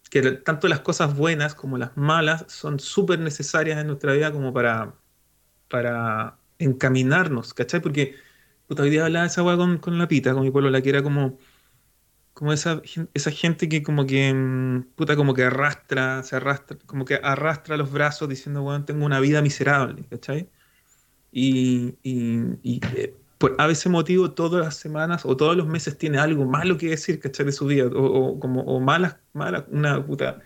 [0.10, 4.54] que tanto las cosas buenas como las malas son súper necesarias en nuestra vida como
[4.54, 4.96] para,
[5.70, 7.82] para encaminarnos, ¿cachai?
[7.82, 8.16] Porque
[8.68, 10.90] puta, hoy día hablaba esa weá con, con la pita, con mi pueblo, la que
[10.90, 11.40] era como
[12.34, 12.82] como esa,
[13.14, 17.78] esa gente que como que, mm, puta, como que arrastra, se arrastra, como que arrastra
[17.78, 20.50] los brazos diciendo, bueno, tengo una vida miserable, ¿cachai?
[21.32, 26.20] Y, y, eh, por a veces motivo todas las semanas o todos los meses tiene
[26.20, 27.46] algo malo que decir, ¿cachai?
[27.46, 30.40] De su vida, o, como, o malas, malas, una puta,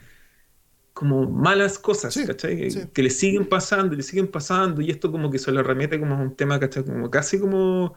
[0.93, 2.69] como malas cosas, ¿cachai?
[2.93, 5.99] Que, le siguen pasando y le siguen pasando y esto como que se lo remete
[5.99, 6.85] como un tema, ¿cachai?
[6.85, 7.95] Como casi como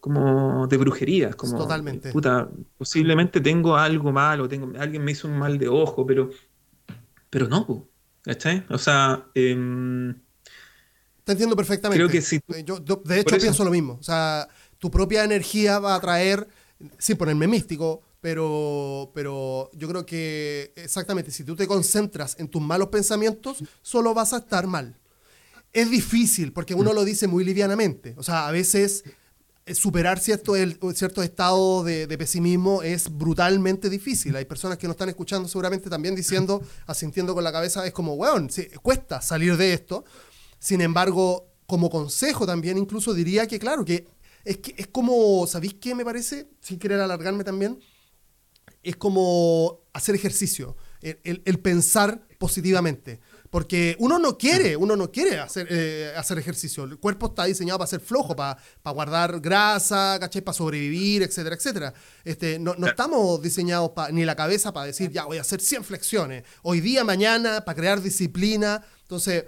[0.00, 2.12] como de brujería, como totalmente.
[2.12, 6.30] Puta, posiblemente tengo algo malo, tengo alguien me hizo un mal de ojo, pero
[7.30, 7.88] pero no,
[8.22, 8.64] ¿cachai?
[8.70, 10.14] O sea, eh,
[11.24, 11.98] te entiendo perfectamente.
[11.98, 12.40] Creo que sí.
[12.64, 16.46] Yo, de hecho pienso lo mismo, o sea, tu propia energía va a traer
[16.98, 22.62] sin ponerme místico, pero, pero yo creo que exactamente, si tú te concentras en tus
[22.62, 24.98] malos pensamientos, solo vas a estar mal.
[25.72, 28.14] Es difícil, porque uno lo dice muy livianamente.
[28.16, 29.04] O sea, a veces
[29.66, 34.36] eh, superar cierto, el, cierto estado de, pesimismo es brutalmente difícil.
[34.36, 38.14] Hay personas que nos están escuchando seguramente también diciendo, asintiendo con la cabeza, es como,
[38.14, 40.04] weón, sí, cuesta salir de esto.
[40.64, 44.06] Sin embargo, como consejo también incluso diría que, claro, que
[44.46, 46.48] es, que, es como, ¿sabéis qué me parece?
[46.62, 47.78] Sin querer alargarme también,
[48.82, 53.20] es como hacer ejercicio, el, pensar positivamente.
[53.50, 56.84] Porque uno no quiere, uno no quiere hacer, eh, hacer ejercicio.
[56.84, 60.40] El cuerpo está diseñado para ser flojo, para, guardar grasa, ¿cachai?
[60.40, 61.94] Para sobrevivir, etcétera, etcétera.
[62.24, 65.84] Este, no, no estamos diseñados ni la cabeza para decir, ya voy a hacer 100
[65.84, 66.44] flexiones.
[66.62, 68.82] Hoy día, mañana, para crear disciplina.
[69.02, 69.44] Entonces,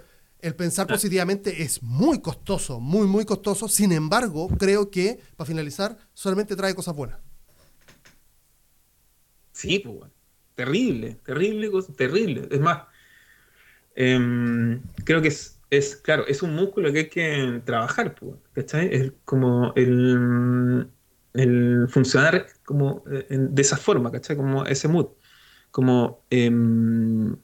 [0.47, 3.67] el pensar positivamente es muy costoso, muy, muy costoso.
[3.67, 7.19] Sin embargo, creo que, para finalizar, solamente trae cosas buenas.
[9.51, 10.09] Sí, pues,
[10.55, 12.47] terrible, terrible, terrible.
[12.49, 12.83] Es más,
[13.95, 18.89] em, creo que es, es, claro, es un músculo que hay que trabajar, pues, ¿cachai?
[18.93, 20.89] Es como el,
[21.33, 24.37] el funcionar como eh, de esa forma, ¿cachai?
[24.37, 25.07] Como ese mood.
[25.71, 27.35] Como em,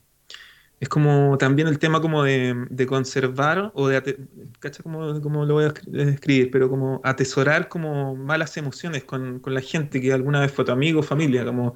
[0.83, 4.27] es como también el tema como de, conservar o de,
[4.59, 5.67] ¿cacha cómo, lo voy a
[6.11, 6.51] escribir?
[6.51, 11.01] Pero como atesorar como malas emociones con, la gente que alguna vez fue tu amigo
[11.01, 11.75] familia, como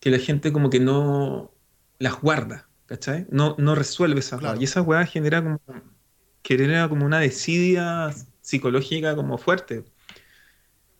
[0.00, 1.52] que la gente como que no
[1.98, 3.26] las guarda, ¿cachai?
[3.30, 5.60] No, no resuelve esas Y esa weá genera como,
[6.42, 8.10] genera como una desidia
[8.40, 9.84] psicológica como fuerte.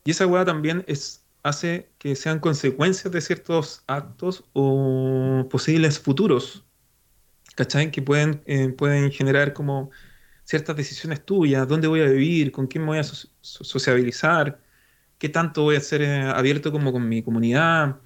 [0.04, 6.65] Y esa weá también es hace que sean consecuencias de ciertos actos o posibles futuros
[7.56, 7.90] ¿cachai?
[7.90, 9.90] Que pueden, eh, pueden generar como
[10.44, 14.60] ciertas decisiones tuyas, dónde voy a vivir, con quién me voy a sociabilizar,
[15.18, 18.00] qué tanto voy a ser eh, abierto como con mi comunidad,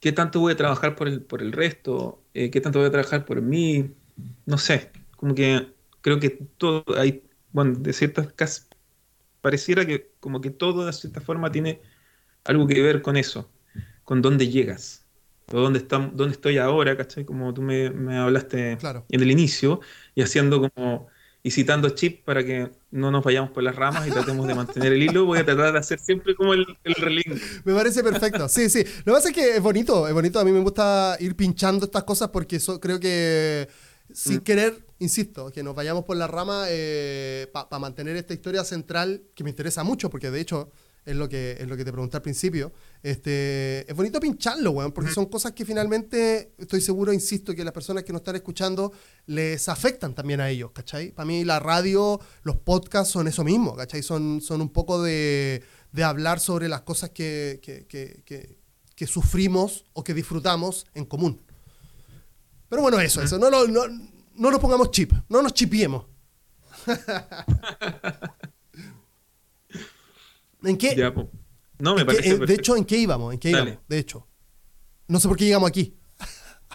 [0.00, 2.92] qué tanto voy a trabajar por el, por el resto, eh, qué tanto voy a
[2.92, 3.94] trabajar por mí,
[4.46, 8.68] no sé, como que creo que todo hay, bueno, de ciertas casas,
[9.42, 11.80] pareciera que como que todo de cierta forma tiene
[12.44, 13.50] algo que ver con eso,
[14.04, 14.99] con dónde llegas
[15.50, 17.24] dónde, dónde estoy ahora, ¿cachai?
[17.24, 17.86] Como tú me,
[18.16, 19.80] hablaste en el inicio,
[20.14, 21.08] y haciendo como,
[21.42, 24.92] y citando Chip para que no nos vayamos por las ramas y tratemos de mantener
[24.92, 28.68] el hilo, voy a tratar de hacer siempre como el, el Me parece perfecto, sí,
[28.68, 28.84] sí.
[29.04, 31.86] Lo que pasa es que es bonito, es bonito, a mí me gusta ir pinchando
[31.86, 33.68] estas cosas porque eso, creo que
[34.12, 34.40] sin mm.
[34.40, 39.44] querer, insisto, que nos vayamos por la rama eh, para mantener esta historia central que
[39.44, 40.70] me interesa mucho, porque de hecho
[41.04, 42.72] es lo que, es lo que te pregunté al principio.
[43.02, 47.72] Este, es bonito pincharlo, weón, porque son cosas que finalmente, estoy seguro, insisto, que las
[47.72, 48.92] personas que nos están escuchando
[49.26, 51.12] les afectan también a ellos, ¿cachai?
[51.12, 54.02] Para mí la radio, los podcasts son eso mismo, ¿cachai?
[54.02, 58.22] Son, son un poco de, de hablar sobre las cosas que, que, que,
[58.94, 61.40] que, sufrimos o que disfrutamos en común.
[62.68, 63.38] Pero bueno, eso, eso.
[63.38, 63.86] No, no, no,
[64.34, 66.04] no nos pongamos chip, no nos chipiemos.
[70.62, 71.12] ¿En qué?
[71.78, 72.38] no, me parece.
[72.38, 73.32] de hecho, ¿en qué íbamos?
[73.32, 73.78] ¿En qué íbamos?
[73.88, 74.26] De hecho.
[75.08, 75.96] No sé por qué llegamos aquí.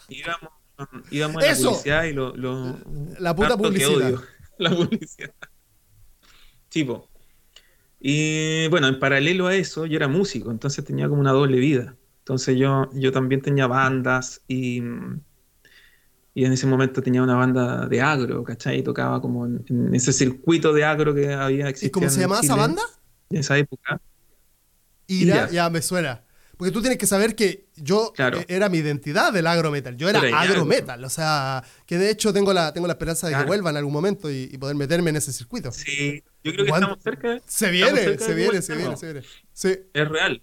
[0.09, 0.49] Íbamos,
[1.09, 2.33] íbamos a la publicidad y lo,
[3.19, 4.19] La puta publicidad.
[4.57, 5.33] La publicidad.
[6.69, 7.09] Tipo.
[7.99, 11.95] Y bueno, en paralelo a eso, yo era músico, entonces tenía como una doble vida.
[12.19, 14.81] Entonces yo, yo también tenía bandas y,
[16.33, 18.79] y en ese momento tenía una banda de agro, ¿cachai?
[18.79, 21.87] Y tocaba como en, ese circuito de agro que había existido.
[21.87, 22.81] ¿Y cómo se llamaba esa banda?
[23.29, 24.01] En esa época.
[25.07, 26.25] Ira, ya me suena.
[26.57, 29.97] Porque tú tienes que saber que yo e-, era mi identidad del agro metal.
[29.97, 31.03] Yo era agro metal.
[31.03, 33.93] O sea, que de hecho tengo la, tengo la esperanza de que vuelva en algún
[33.93, 35.71] momento y, poder meterme en ese circuito.
[35.71, 37.39] Sí, yo creo que estamos cerca.
[37.45, 39.27] Se viene, se viene, se viene, se viene.
[39.53, 39.79] Sí.
[39.93, 40.41] Es real.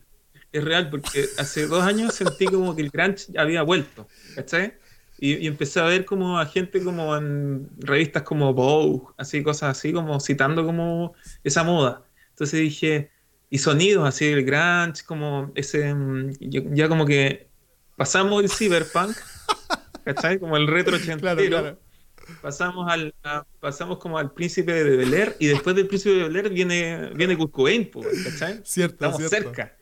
[0.52, 4.06] Es real porque hace dos años sentí como que el grunge había vuelto.
[4.34, 4.74] ¿Cachai?
[5.18, 9.78] Y, y, empecé a ver como a gente como en revistas como Vogue, así, cosas
[9.78, 11.14] así, como citando como
[11.44, 12.02] esa moda.
[12.32, 13.10] Entonces dije,
[13.50, 16.32] y sonidos así del grunge, como ese, mm,
[16.74, 17.48] ya como que
[17.96, 19.16] pasamos el cyberpunk,
[20.04, 20.38] ¿cachai?
[20.38, 21.78] Como el retro ochentero.
[22.40, 23.14] Pasamos, al,
[23.60, 27.10] pasamos como al príncipe de Bel Air y después del príncipe de Bel Air viene,
[27.14, 27.90] viene Kurt Cobain,
[28.24, 28.60] ¿cachai?
[28.64, 29.76] Cierto, Estamos cerca.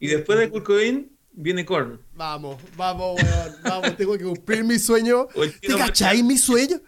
[0.00, 2.00] Y después de Kurt Cobain viene Korn.
[2.14, 3.56] Vamos, vamos, weón.
[3.62, 5.28] Vamos, tengo que cumplir mi sueño.
[5.34, 6.80] El ¿Te cachai mi sueño?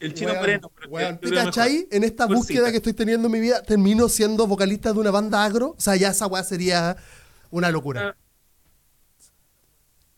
[0.00, 1.88] El chino pero weón, yo ¿te creo cachai?
[1.90, 5.44] En esta búsqueda que estoy teniendo en mi vida, termino siendo vocalista de una banda
[5.44, 5.74] agro.
[5.76, 6.96] O sea, ya esa weá sería
[7.50, 8.16] una locura.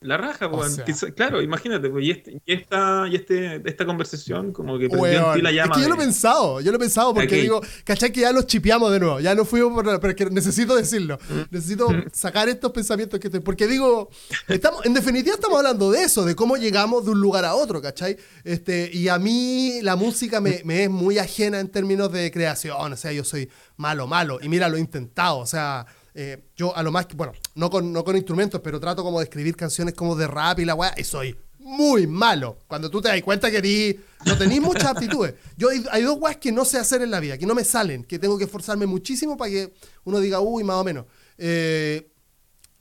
[0.06, 0.84] La raja, O sea.
[1.14, 5.34] Claro, imagínate, pues, y, este, y, esta, y este, esta conversación como que prendió en
[5.34, 5.74] ti la es llama.
[5.74, 8.12] que yo lo he pensado, yo lo he pensado porque digo, ¿cachai?
[8.12, 11.40] Que ya los chipeamos de nuevo, ya no fuimos por pero que necesito decirlo, Mm.
[11.50, 14.08] necesito sacar estos pensamientos que estoy, porque digo,
[14.48, 17.82] estamos, en definitiva estamos hablando de eso, de cómo llegamos de un lugar a otro,
[17.82, 18.16] ¿cachai?
[18.44, 22.92] Este, y a mí la música me, me es muy ajena en términos de creación,
[22.92, 25.86] o sea, yo soy malo, malo, y mira, lo he intentado, o sea...
[26.18, 29.18] eh, yo a lo más que, bueno, no con, no con instrumentos, pero trato como
[29.18, 32.58] de escribir canciones como de rap y la weá, y soy muy malo.
[32.66, 35.34] Cuando tú te das cuenta que no tenéis muchas aptitudes.
[35.58, 38.02] Yo hay, dos weas que no sé hacer en la vida, que no me salen,
[38.02, 39.74] que tengo que esforzarme muchísimo para que
[40.04, 41.04] uno diga, uy, más o menos.
[41.36, 42.10] Eh,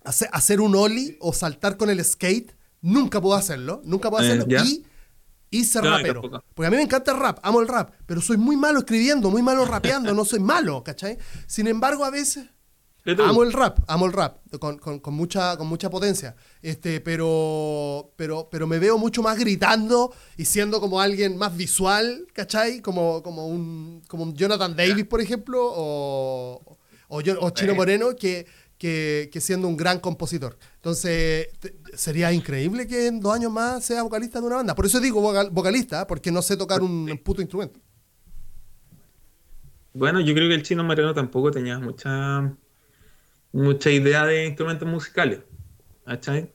[0.05, 4.31] hacer, hacer un ollie o saltar con el skate, nunca puedo hacerlo, nunca puedo Eh,
[4.31, 4.63] hacerlo.
[4.63, 4.85] y,
[5.49, 6.21] y ser No, rapero.
[6.53, 9.29] Porque a mí me encanta el rap, amo el rap, pero soy muy malo escribiendo,
[9.29, 11.17] muy malo rapeando, no soy malo, ¿cachai?
[11.47, 12.45] Sin embargo, a veces.
[13.29, 16.35] Amo el rap, amo el rap, con, con- con mucha, con mucha potencia.
[16.61, 22.25] Este, pero, pero, pero me veo mucho más gritando y siendo como alguien más visual,
[22.33, 22.81] ¿cachai?
[22.81, 26.77] Como, como, un, como un Jonathan Davis, por ejemplo, o,
[27.09, 27.75] o, yo- o Chino.
[27.75, 28.47] Moreno, que,
[28.79, 30.57] que, que siendo un gran compositor.
[30.77, 34.73] Entonces, te- sería increíble que en dos años más sea vocalista de una banda.
[34.73, 37.79] Por eso digo vocal- vocalista, porque no sé tocar un puto instrumento.
[39.93, 42.53] Bueno, yo creo que el chino moreno tampoco tenía mucha,
[43.55, 45.39] mucha idea de instrumentos musicales,
[46.05, 46.51] ¿cachai?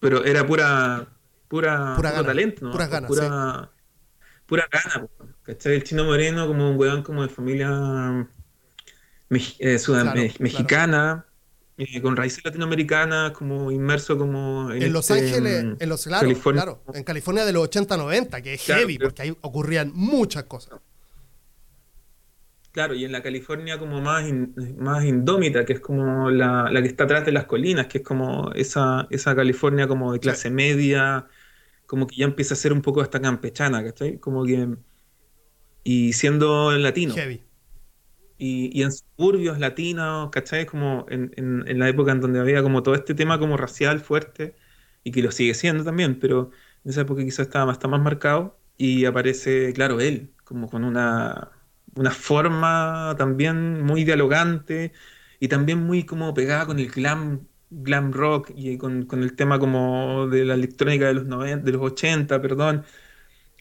[0.00, 1.08] Pero era pura,
[1.48, 2.72] pura, Pura gana, talento, ¿no?
[2.72, 3.70] puras ganas, pura,
[4.46, 5.06] pura gana,
[5.42, 5.74] ¿cachai?
[5.74, 8.28] El chino moreno como un weón como de familia
[9.30, 10.34] eh, Claro, me- claro.
[10.38, 11.26] mexicana,
[11.76, 16.04] eh, con raíces latinoamericanas, como inmerso como en, En Los este, Ángeles, mm, en los
[16.04, 16.62] claro, California.
[16.62, 20.78] claro, en California de los 80-90, que es heavy, porque ahí ocurrían muchas cosas.
[22.74, 26.82] Claro, y en la California como más, in- más indómita, que es como la, la
[26.82, 30.50] que está atrás de las colinas, que es como esa, esa California como de clase
[30.50, 31.28] media,
[31.86, 34.18] como que ya empieza a ser un poco hasta campechana, ¿cachai?
[34.20, 34.76] Como que...
[35.84, 37.14] Y siendo latino.
[37.14, 37.40] Heavy.
[38.36, 40.66] Y, y en suburbios latinos, ¿cachai?
[40.66, 44.00] Como en, en- en la época en donde había como todo este tema como racial
[44.00, 44.56] fuerte,
[45.04, 46.50] y que lo sigue siendo también, pero
[46.84, 50.84] en esa época quizás estaba más, está más marcado, y aparece, claro, él, como con
[50.84, 51.52] una,
[51.96, 54.92] una forma también muy dialogante,
[55.40, 59.58] y también muy como pegada con el glam, glam rock, y con, con el tema
[59.58, 62.84] como de la electrónica de los 90, de los 80, perdón,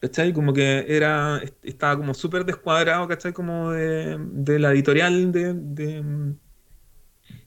[0.02, 0.34] ¿Cachai?
[0.34, 3.34] Como que era, est- estaba como súper descuadrado, ¿cachai?
[3.34, 6.36] Como de, de la editorial de, de-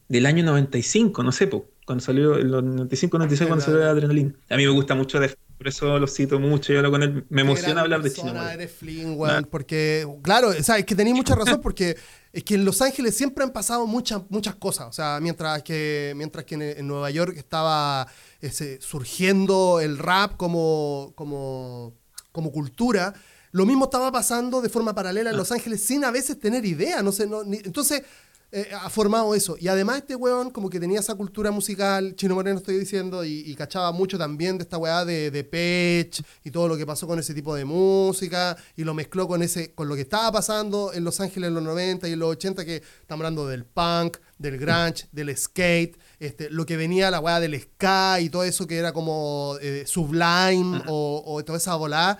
[0.09, 4.37] del año 95, no sé, po, cuando salió, los 95, 96, cuando salió Adrenaline.
[4.51, 7.25] A mí me gusta mucho, Def, por eso lo cito mucho, yo hablo con él,
[7.29, 8.33] me emociona hablar de persona.
[8.33, 8.51] Moreno.
[8.51, 11.97] Eres Flynn, weón, porque, claro, o sea, es que tenéis mucha razón, porque
[12.33, 14.88] es que en Los Ángeles siempre han pasado muchas, muchas cosas.
[14.88, 18.07] O sea, mientras que, mientras que en, en Nueva York estaba
[18.40, 21.95] ese, surgiendo el rap como, como,
[22.33, 23.14] como cultura,
[23.53, 27.03] lo mismo estaba pasando de forma paralela en Los Ángeles sin a veces tener idea.
[27.03, 28.03] No sé, no, ni- entonces
[28.52, 29.56] eh, ha formado eso.
[29.59, 33.40] Y además este weón como que tenía esa cultura musical, Chino Moreno estoy diciendo, y,
[33.44, 37.06] y cachaba mucho también de esta weá de, de Pech y todo lo que pasó
[37.06, 40.92] con ese tipo de música, y lo mezcló con, ese, con lo que estaba pasando
[40.92, 44.18] en Los Ángeles en los 90 y en los 80, que estamos hablando del punk,
[44.38, 48.66] del grunge, del skate, este, lo que venía la weá del ska y todo eso
[48.66, 52.18] que era como eh, sublime o, o toda esa volada,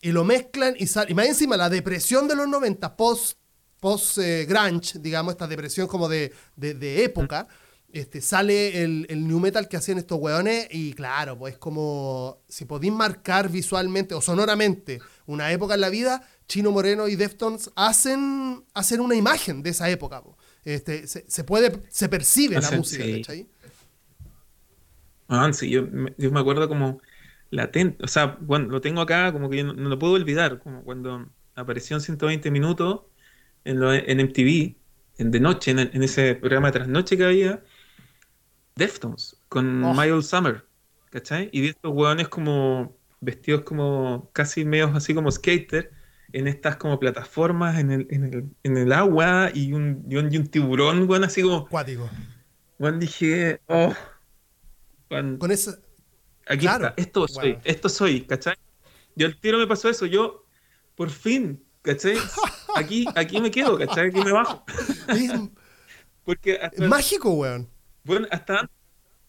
[0.00, 3.37] y lo mezclan y, sal- y más encima la depresión de los 90 post
[3.80, 7.48] post eh, grunge, digamos, esta depresión como de, de- de época,
[7.92, 12.64] este, sale el, el new metal que hacían estos weones y claro, pues como si
[12.66, 18.64] podéis marcar visualmente o sonoramente una época en la vida, Chino Moreno y Deftones hacen,
[18.74, 20.22] hacen una imagen de esa época.
[20.22, 20.36] po.
[20.64, 23.08] Este, se, se puede, se percibe la música, sí.
[23.08, 23.48] ¿cachai?
[25.28, 27.00] Ah, sí, yo, me- yo me acuerdo como
[27.50, 30.58] latente, o sea, bueno, lo tengo acá, como que yo no, no lo puedo olvidar,
[30.60, 33.02] como cuando apareció en 120 minutos
[33.68, 34.76] en, lo- en MTV,
[35.18, 37.62] en de noche, en, en ese programa de trasnoche que había,
[38.76, 39.94] Deftones, con Oh.
[39.94, 40.64] Miles Summer,
[41.10, 41.48] ¿cachai?
[41.52, 45.90] Y vi estos hueones como vestidos como casi medios así como skater,
[46.32, 50.32] en estas como plataformas en el, en el, en el agua y un, y un,
[50.32, 52.08] y un tiburón, weón, así como, Cuático.
[52.78, 53.92] weón, dije, oh,
[55.10, 55.78] weón, Con esa,
[56.46, 56.88] Aquí Claro.
[56.88, 57.60] está, esto soy, Wow.
[57.64, 58.54] esto soy, ¿cachai?
[59.16, 60.44] Yo el tiro me pasó eso, yo,
[60.94, 62.14] por fin, ¿cachai?
[62.74, 64.08] Aquí, aquí me quedo, ¿cachai?
[64.08, 64.64] Aquí me bajo.
[65.08, 65.32] es
[66.24, 67.68] Porque hasta, mágico, weón.
[68.04, 68.70] bueno, hasta,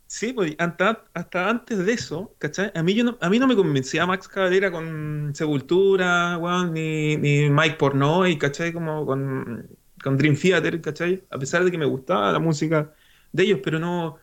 [0.07, 2.71] Sí, pues hasta, hasta antes de eso, ¿cachai?
[2.75, 7.17] A mí, yo no, a mí no me convencía Max Cavalera con Sepultura, weón, ni,
[7.17, 8.73] ni Mike Pornoy, ¿cachai?
[8.73, 9.69] Como con,
[10.03, 11.25] con Dream Theater, ¿cachai?
[11.31, 12.93] A pesar de que me gustaba la música
[13.33, 14.17] de ellos, pero no,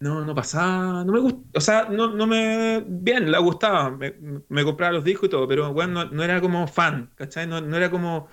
[0.00, 4.14] no, no pasaba, no me gusta, o sea, no, no me, bien, la gustaba, me,
[4.48, 7.46] me compraba los discos y todo, pero bueno, no, no era como fan, ¿cachai?
[7.46, 8.28] No, no era como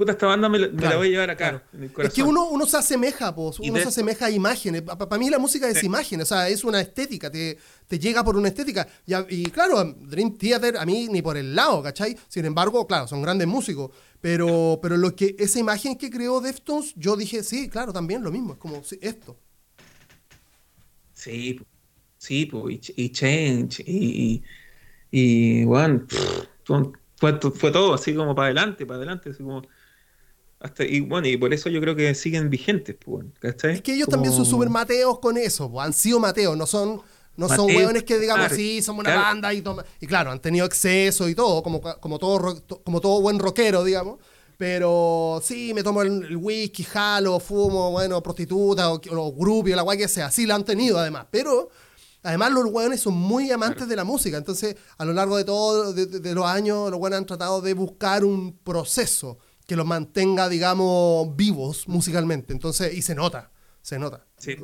[0.00, 1.62] puta, esta banda me, la, me la voy a llevar acá.
[1.98, 4.80] Es que uno, uno se asemeja, pues, uno se asemeja a imágenes.
[4.80, 8.34] Para mí la música es imagen, o sea, es una estética, te, te llega por
[8.34, 8.88] una estética.
[9.04, 12.16] Y, y, claro, Dream Theater a mí ni por el lado, ¿cachai?
[12.28, 13.90] Sin embargo, claro, son grandes músicos.
[14.22, 18.30] Pero, pero lo que, esa imagen que creó Deftones, yo dije, sí, claro, también lo
[18.30, 19.36] mismo, es como esto.
[21.12, 21.60] Sí,
[22.16, 24.42] sí, pues, y, Change, y,
[25.10, 26.06] y, bueno,
[27.16, 29.62] fue, fue todo así como para adelante, para adelante, así como
[30.80, 33.26] y bueno, y por eso yo creo que siguen vigentes, pues,
[33.62, 37.00] Es que ellos también son súper mateos con eso, pues, han sido mateos, no son,
[37.36, 39.64] no son hueones que digamos, sí, somos una banda y,
[40.00, 44.18] y claro, han tenido exceso y todo, como, como, todo, como todo buen rockero, digamos.
[44.60, 49.96] Pero sí, me tomo el, whisky, jalo, fumo, bueno, prostituta o, o grupio, la guay
[49.96, 50.30] que sea.
[50.30, 51.24] Sí, la han tenido además.
[51.30, 51.70] Pero
[52.22, 54.36] además los hueones son muy amantes de la música.
[54.36, 58.22] Entonces, a lo largo de todos de, los años, los hueones han tratado de buscar
[58.22, 59.38] un proceso
[59.70, 62.52] que los mantenga, digamos, vivos musicalmente.
[62.52, 64.26] Entonces, y se nota, se nota.
[64.36, 64.56] Sí.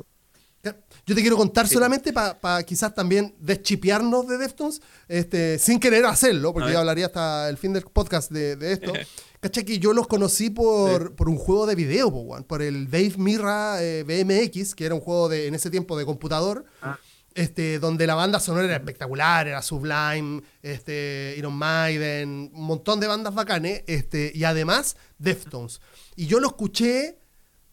[1.05, 6.51] Yo te quiero contar solamente para quizás también deschipearnos de Deftones, este, sin querer hacerlo,
[6.51, 8.91] porque yo hablaría hasta el fin del podcast de, esto.
[9.39, 9.63] ¿Cachai?
[9.63, 12.11] Que yo los conocí por, por un juego de video,
[12.45, 16.03] por el Dave Mirra eh, BMX, que era un juego de, en ese tiempo de
[16.03, 16.65] computador.
[16.81, 16.99] Ah.
[17.37, 23.05] Este, donde la banda sonora era espectacular, era Sublime, este, Iron Maiden, un montón de
[23.05, 25.79] bandas bacanes, este, y además Deftones.
[26.15, 27.19] Y yo lo escuché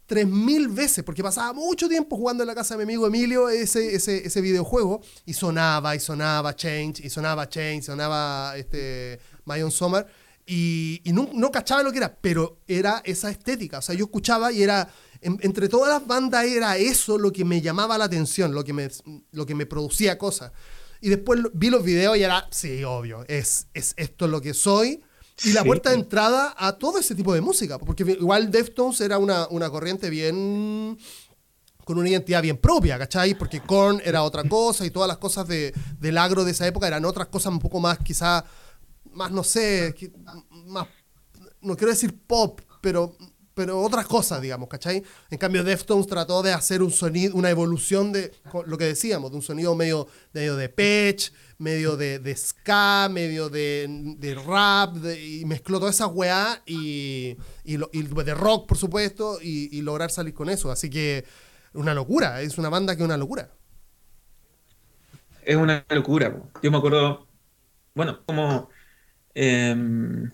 [0.06, 3.94] 3.000 veces, porque pasaba mucho tiempo jugando en la casa de mi amigo Emilio ese,
[3.94, 10.06] ese, ese videojuego, y sonaba, y sonaba Change, y sonaba Change, sonaba este, My Summer,
[10.44, 14.04] y, y no, no, cachaba lo que era, pero era esa estética, o sea, yo
[14.04, 14.90] escuchaba y era
[15.24, 18.88] entre todas las bandas era eso lo que me llamaba la atención, lo que me,
[19.32, 20.52] lo que me producía cosas.
[21.00, 25.02] Y después vi los videos y era, sí, obvio, es, es esto lo que soy.
[25.42, 27.78] Y la puerta de entrada a todo ese tipo de música.
[27.78, 30.96] Porque igual Deftones era una, una corriente bien
[31.84, 33.34] con una identidad bien propia, ¿cachai?
[33.34, 36.86] Porque Korn era otra cosa y todas las cosas de, del agro de esa época
[36.86, 38.44] eran otras cosas un poco más, quizá,
[39.12, 39.94] más, no sé,
[40.66, 40.86] más,
[41.60, 43.16] no quiero decir pop, pero
[43.54, 45.02] pero otras cosas, digamos, ¿cachai?
[45.30, 48.32] En cambio, Deftones trató de hacer un sonido, una evolución de
[48.66, 53.48] lo que decíamos, de un sonido medio, medio de patch, medio de, de ska, medio
[53.48, 53.86] de,
[54.18, 59.80] de rap, y mezcló toda esa weá y, y, y, de rock, por supuesto, y,
[59.82, 60.72] lograr salir con eso.
[60.72, 61.24] Así que
[61.74, 63.50] una locura, es una banda que es una locura.
[65.42, 66.42] Es una locura.
[66.62, 67.28] Yo me acuerdo,
[67.94, 68.68] bueno, como
[69.34, 70.30] em,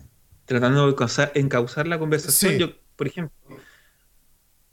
[0.47, 3.57] tratando de encauzar la conversación, yo por ejemplo.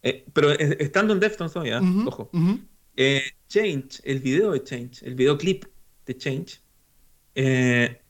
[0.04, 2.30] Eh, pero estando en Deftones todavía, ojo.
[2.98, 5.64] Eh, Change, el video de Change, el videoclip
[6.06, 6.60] de Change,
[7.36, 8.02] eh,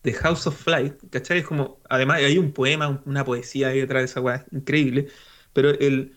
[0.00, 1.38] The House of Flight, ¿cachai?
[1.38, 5.06] Es como, además hay un poema, una poesía ahí detrás de esa weá, increíble,
[5.52, 6.16] pero el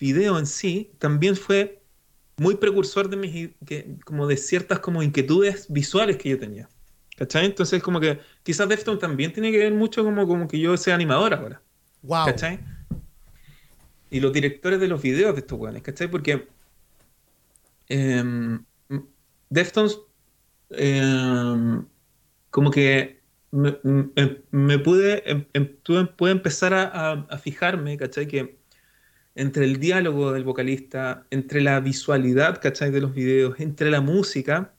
[0.00, 1.82] video en sí también fue
[2.38, 6.66] muy precursor de mis, que, como de ciertas como inquietudes visuales que yo tenía.
[7.18, 7.44] ¿Cachai?
[7.44, 10.94] Entonces como que quizás Deftones también tiene que ver mucho como, como que yo sea
[10.94, 11.60] animador ahora.
[12.00, 12.24] Wow.
[12.24, 12.75] ¿Cachai?
[14.10, 16.08] Y los directores de los videos de estos weones, ¿cachai?
[16.08, 16.48] Porque
[17.88, 18.58] eh,
[19.48, 20.00] Deftones
[20.70, 21.84] em,
[22.50, 23.20] como que
[23.52, 25.66] me, pude, em, em,
[26.16, 28.26] pude empezar a, fijarme, ¿cachai?
[28.26, 28.58] Que
[29.34, 32.90] entre el diálogo del vocalista, entre la visualidad, ¿cachai?
[32.90, 34.74] De los videos, entre la música,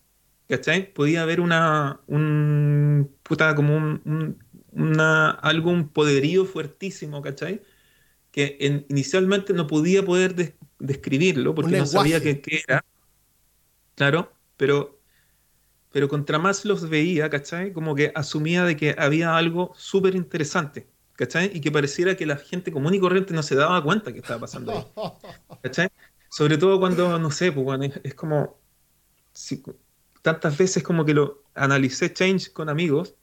[0.50, 0.94] ¿cachai?
[0.94, 4.38] Podía haber una, un, puta, como un,
[4.72, 7.62] una, algo, un poderío fuertísimo, ¿cachai?
[8.38, 12.86] Que inicialmente no podía poder describirlo porque no sabía qué, era.
[13.96, 15.00] Claro, pero,
[15.92, 17.74] pero contra más los veía, ¿cachai?
[17.74, 21.50] Como que asumía de que había algo súper interesante, ¿cachai?
[21.52, 24.42] Y que pareciera que la gente común y corriente no se daba cuenta que estaba
[24.42, 24.86] pasando ahí.
[25.64, 25.90] ¿Cachai?
[26.30, 28.60] Sobre todo cuando, no sé, pues, es, como...
[30.22, 33.16] tantas veces como que lo analicé Change con amigos,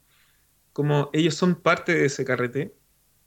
[0.73, 2.75] como ellos son parte de ese carrete,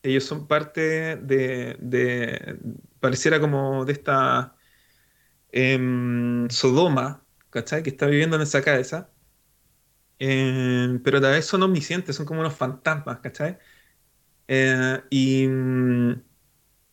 [0.02, 2.58] ellos son parte de,
[3.00, 4.56] pareciera como de esta
[5.52, 7.82] em, Sodoma, ¿cachai?
[7.82, 9.12] Que está viviendo en esa cabeza.
[10.20, 13.58] Em, pero a la vez son omniscientes, son como unos fantasmas, ¿cachai?
[14.48, 15.46] Eh, y,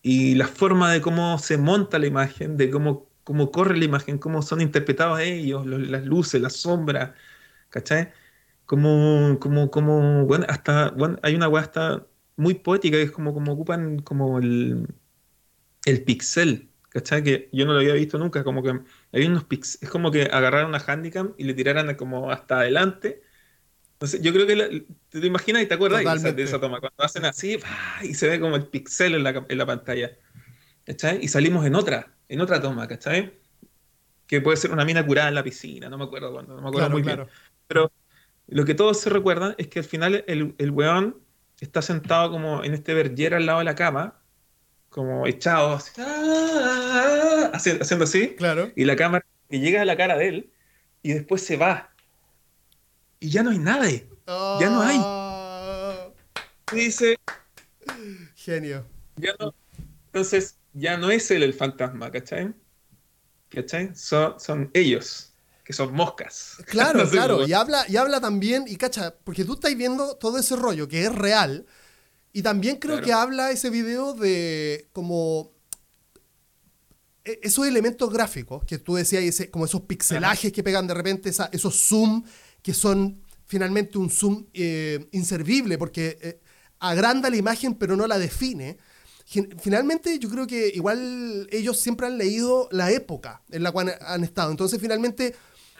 [0.02, 4.20] y la forma de cómo se monta la imagen, de cómo cómo corre la imagen,
[4.20, 7.12] cómo son interpretados ellos, las luces, las sombras,
[7.70, 8.12] ¿cachai?
[8.66, 13.34] Como, como, como, bueno, hasta, bueno, hay una weá hasta muy poética que es como,
[13.34, 14.88] como ocupan como el,
[15.86, 17.24] el pixel, ¿cachai?
[17.24, 18.80] Que yo no lo había visto nunca, como que
[19.14, 23.22] hay unos pixels, es como que agarraran una handicam y le tiraran como hasta adelante.
[23.94, 27.58] Entonces, yo creo que te, imaginas y te acuerdas de esa toma, cuando hacen así
[28.04, 30.12] y se ve como el pixel en la, en la pantalla,
[30.86, 31.20] ¿cachai?
[31.22, 33.40] Y salimos en otra, en otra toma, ¿cachai?
[34.28, 36.68] Que puede ser una mina curada en la piscina, no me acuerdo cuándo, no me
[36.68, 37.26] acuerdo muy bien.
[37.68, 37.92] Pero
[38.48, 41.25] lo que todos se recuerdan es que al final el, el weón
[41.60, 44.22] está sentado como en este verguero al lado de la cama,
[44.90, 47.52] como echado, ¡ah!
[47.54, 48.36] haciendo así.
[48.36, 48.72] Claro.
[48.76, 50.54] Y la cámara que llega a la cara de él
[51.02, 51.94] y después se va.
[53.20, 53.90] Y ya no hay nada.
[53.90, 54.98] Ya no hay.
[55.00, 56.08] Ah.
[56.72, 57.18] Y dice.
[58.36, 58.86] Genio.
[59.18, 59.54] Ya no.
[60.08, 62.54] Entonces, ya no es él el fantasma, ¿cachai?
[63.50, 63.96] ¿Cachai?
[63.96, 65.34] Son, son ellos,
[65.66, 66.58] que son moscas.
[66.68, 67.46] Claro, claro.
[67.46, 71.04] Y habla, y habla también, y cacha, porque tú estás viendo todo ese rollo que
[71.04, 71.66] es real.
[72.32, 75.54] Y también creo que habla ese video de como
[77.24, 81.30] e, esos elementos gráficos que tú decías, ese, como esos pixelajes que pegan de repente,
[81.30, 82.24] esos zoom
[82.62, 86.42] que son finalmente un zoom eh, inservible porque eh,
[86.80, 88.78] agranda la imagen pero no la define
[89.60, 94.24] finalmente yo creo que igual ellos siempre han leído la época en la cual han
[94.24, 94.52] estado.
[94.52, 95.36] Entonces finalmente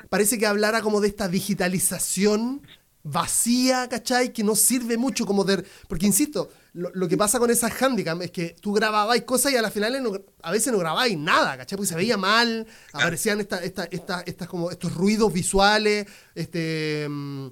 [0.10, 2.62] parece que hablara como de esta digitalización
[3.06, 4.34] vacía, ¿cachai?
[4.34, 5.64] Que no sirve mucho como de...
[5.88, 9.62] Porque insisto, lo, que pasa con esas handicam es que tú grababas cosas y a
[9.62, 10.02] las finales
[10.42, 11.78] a veces no grababais nada, ¿cachai?
[11.78, 17.08] Porque se veía mal, aparecían esta, estas como estos ruidos visuales, este...
[17.08, 17.48] Mm,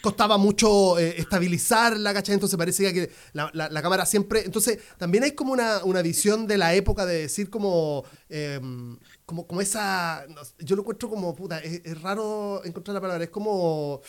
[0.00, 2.34] costaba mucho eh, estabilizarla, ¿cachai?
[2.34, 4.44] Entonces parecía que la, cámara siempre...
[4.44, 8.04] Entonces también hay como una, visión de la época de decir como...
[8.28, 10.26] Em, como, como esa...
[10.58, 11.34] yo lo encuentro como...
[11.34, 13.24] Puta, es, raro encontrar la palabra.
[13.24, 14.00] Es como...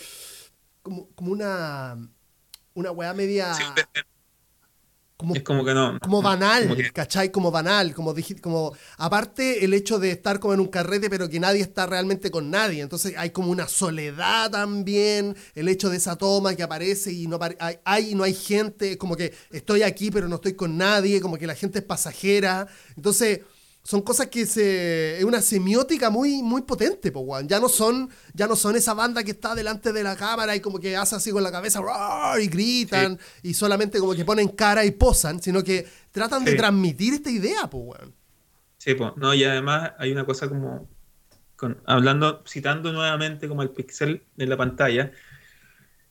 [0.82, 1.96] Como, como una...
[2.76, 3.56] Una weá media
[5.32, 5.98] es como que no.
[6.00, 7.30] Como banal, ¿cachai?
[7.30, 11.38] Como banal, como, como aparte el hecho de estar como en un carrete pero que
[11.38, 16.16] nadie está realmente con nadie, entonces hay como una soledad también, el hecho de esa
[16.16, 20.28] toma que aparece y no hay, hay no hay gente, como que estoy aquí pero
[20.28, 23.40] no estoy con nadie, como que la gente es pasajera, entonces
[23.84, 28.46] son cosas que se es una semiótica muy muy potente, po, Ya no son ya
[28.46, 31.30] no son esa banda que está delante de la cámara y como que hace así
[31.30, 31.82] con la cabeza
[32.40, 37.14] y gritan y solamente como que ponen cara y posan, sino que tratan de transmitir
[37.14, 38.14] esta idea, po, weón.
[38.78, 40.88] Sí, pues, no, y además hay una cosa como
[41.86, 45.12] hablando citando nuevamente como el pixel en la pantalla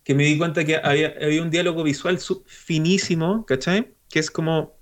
[0.04, 3.96] que me di cuenta que había, había un diálogo visual finísimo, ¿cachai?
[4.10, 4.78] Que es como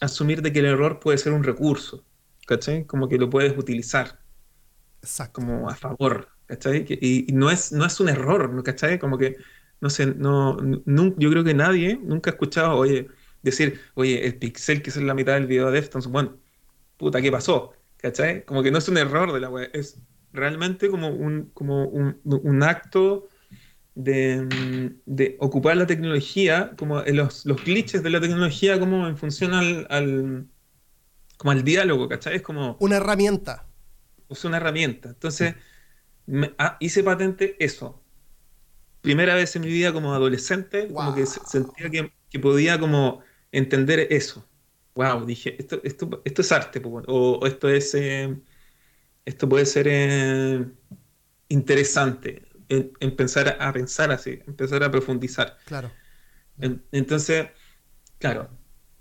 [0.00, 2.04] asumir de que el error puede ser un recurso.
[2.48, 2.86] ¿Cachai?
[2.86, 4.18] Como que lo puedes utilizar.
[5.32, 6.84] Como a favor, ¿cachai?
[6.88, 8.98] Y, no, es, no es un error, ¿cachai?
[8.98, 9.36] Como que,
[9.80, 10.56] no sé, no,
[11.16, 13.08] yo creo que nadie nunca ha escuchado, oye,
[13.42, 16.36] decir, oye, el pixel que es en la mitad del video de Deftones, bueno,
[16.96, 17.74] puta, ¿qué pasó?
[17.98, 18.44] ¿Cachai?
[18.44, 20.00] Como que no es un error de la web, es
[20.32, 23.28] realmente como un, como un, acto
[23.94, 29.54] de, de, ocupar la tecnología, como los, los glitches de la tecnología, como en función
[29.54, 30.48] al
[31.38, 32.36] como al diálogo, ¿cachai?
[32.36, 32.76] Es como...
[32.80, 33.66] Una herramienta.
[34.28, 35.08] Es una herramienta.
[35.08, 35.54] Entonces,
[36.58, 38.02] ah, hice patente eso.
[39.00, 43.22] Primera vez en mi vida como adolescente, como que sentía que, podía como
[43.52, 44.46] entender eso.
[44.94, 47.94] Wow, dije, esto, esto, esto es arte, o, esto es...
[47.94, 48.36] Eh,
[49.24, 50.66] esto puede ser eh,
[51.48, 55.58] interesante en, pensar a pensar así, empezar a profundizar.
[55.66, 55.90] Claro.
[56.92, 57.48] entonces,
[58.18, 58.48] claro,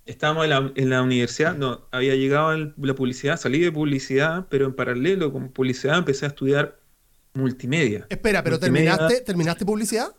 [0.08, 0.46] estábamos
[0.76, 5.50] en la, universidad, no, había llegado la publicidad, salí de publicidad, pero en paralelo con
[5.50, 6.80] publicidad empecé a estudiar
[7.34, 8.08] multimedia.
[8.10, 10.16] Espera, pero terminaste, ¿terminaste publicidad?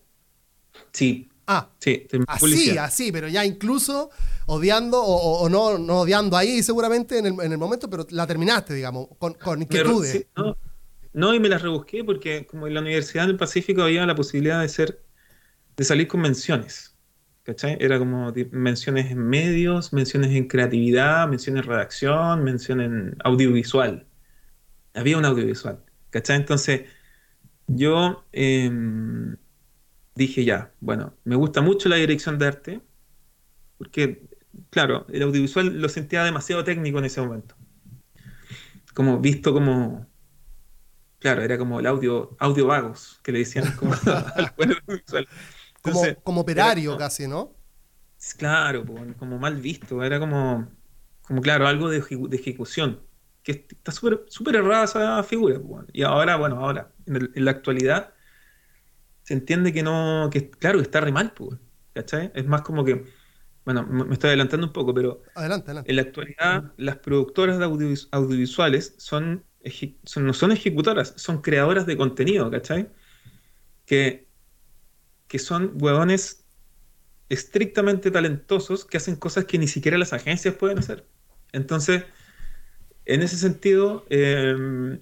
[0.93, 1.29] Sí.
[1.51, 4.11] Ah, sí, así, así, pero ya incluso
[4.45, 9.33] odiando, o, no, no, odiando ahí seguramente en el, momento, pero la terminaste, digamos, con,
[9.33, 10.27] con inquietudes.
[10.37, 10.55] no,
[11.15, 14.61] no, y me las rebusqué porque como en la Universidad del Pacífico había la posibilidad
[14.61, 15.03] de ser,
[15.75, 16.88] de salir con menciones.
[17.79, 24.07] Era como menciones en medios, menciones en creatividad, menciones en redacción, menciones en audiovisual.
[24.95, 25.83] Había un audiovisual.
[26.13, 26.83] Entonces,
[27.67, 29.37] yo em,
[30.15, 32.81] dije ya, bueno, me gusta mucho la dirección de arte,
[33.79, 34.29] porque,
[34.71, 37.55] claro, el audiovisual lo sentía demasiado técnico en ese momento.
[38.95, 40.07] Como visto como,
[41.19, 43.95] claro, era como el audio, audio vagos, que le decían como
[44.35, 44.53] al
[44.87, 45.27] audiovisual
[45.83, 46.03] como,
[46.41, 47.55] operario casi, ¿no?
[48.37, 50.69] Claro, como mal visto, era como,
[51.23, 51.99] como claro, algo de,
[52.37, 53.07] ejecución,
[53.43, 55.61] que está súper súper errada esa figura.
[55.93, 58.15] Y ahora, bueno, ahora, en, el- en la actualidad,
[59.23, 61.35] se entiende que no, que claro, que está re mal,
[61.95, 62.31] ¿cachai?
[62.35, 63.05] Es más como que,
[63.65, 65.91] bueno, me estoy adelantando un poco, pero Adelante, adelante.
[65.91, 69.47] en la actualidad las productoras de audio- audiovisuales son,
[70.05, 72.91] son- no son ejecutoras, son creadoras de contenido, ¿cachai?
[73.87, 74.28] Que,
[75.29, 76.45] que son huevones
[77.29, 81.07] estrictamente talentosos que hacen cosas que ni siquiera las agencias pueden hacer.
[81.53, 82.05] Entonces,
[83.05, 84.99] en ese sentido, eh,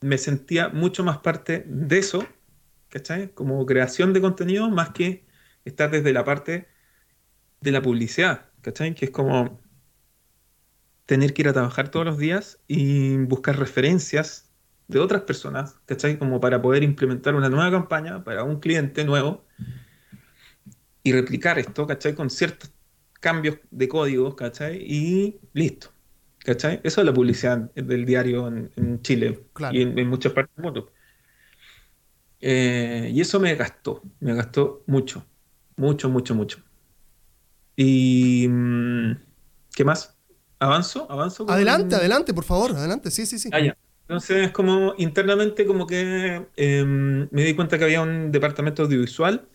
[0.00, 2.26] me sentía mucho más parte de eso,
[2.88, 3.32] ¿cachai?
[3.32, 5.26] Como creación de contenido, más que
[5.64, 6.68] estar desde la parte
[7.60, 8.94] de la publicidad, ¿cachai?
[8.94, 9.60] Que es como
[11.06, 14.52] tener que ir a trabajar todos los días y buscar referencias
[14.88, 16.18] de otras personas, ¿cachai?
[16.18, 19.44] Como para poder implementar una nueva campaña para un cliente nuevo
[21.02, 22.14] y replicar esto, ¿cachai?
[22.14, 22.72] Con ciertos
[23.20, 24.78] cambios de códigos, ¿cachai?
[24.82, 25.92] Y listo,
[26.40, 26.80] ¿cachai?
[26.84, 29.76] Eso es la publicidad del diario en, en Chile Claro.
[29.76, 30.92] y en, en muchas partes del mundo.
[32.40, 35.24] Eh, y eso me gastó, me gastó mucho,
[35.76, 36.58] mucho, mucho, mucho.
[37.76, 39.12] Y mm,
[39.74, 40.16] ¿qué más?
[40.58, 41.10] ¿Avanzo?
[41.10, 41.46] ¿Avanzo?
[41.46, 43.10] con- Adelante, adelante, por favor, adelante.
[43.10, 43.48] Sí, sí, sí.
[43.52, 43.76] Ah, ya.
[44.02, 49.48] Entonces, como internamente, como que eh, me di cuenta que había un departamento audiovisual.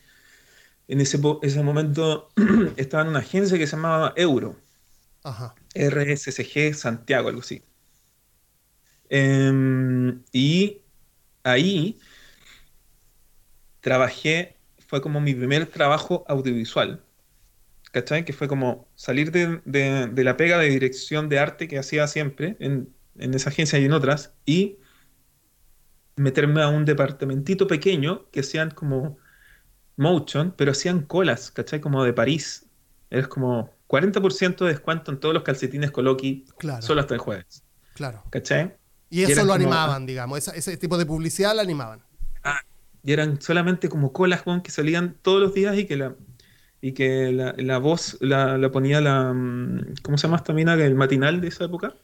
[0.87, 2.29] En ese, ese momento
[2.77, 4.55] estaba en una agencia que se llamaba Euro,
[5.23, 5.55] Ajá.
[5.75, 7.63] RSCG Santiago, algo así.
[9.09, 10.81] Em, y
[11.43, 11.99] ahí
[13.81, 14.57] trabajé,
[14.87, 17.03] fue como mi primer trabajo audiovisual.
[17.91, 18.25] ¿Cachai?
[18.25, 22.07] Que fue como salir de, de- de la pega de dirección de arte que hacía
[22.07, 24.79] siempre en, en esa agencia y en otras y
[26.15, 29.17] meterme a un departamentito pequeño que hacían como
[29.97, 31.81] motion, pero hacían colas, ¿cachai?
[31.81, 32.65] Como de París.
[33.09, 36.81] Eres como 40% de descuento en todos los calcetines Coloqui Claro.
[36.81, 37.63] solo hasta el jueves,
[37.95, 38.23] Claro.
[38.29, 38.75] ¿cachai?
[39.09, 40.37] Y eso lo como- animaban, digamos.
[40.39, 42.01] esa- ese tipo de publicidad la animaban.
[43.03, 46.15] Y eran solamente como colas, weón, que salían todos los días y que la,
[46.81, 49.31] y que la, la voz la, la ponía la...
[49.33, 50.73] mm, ¿Cómo se llama esta mina?
[50.73, 51.95] El matinal de esa época.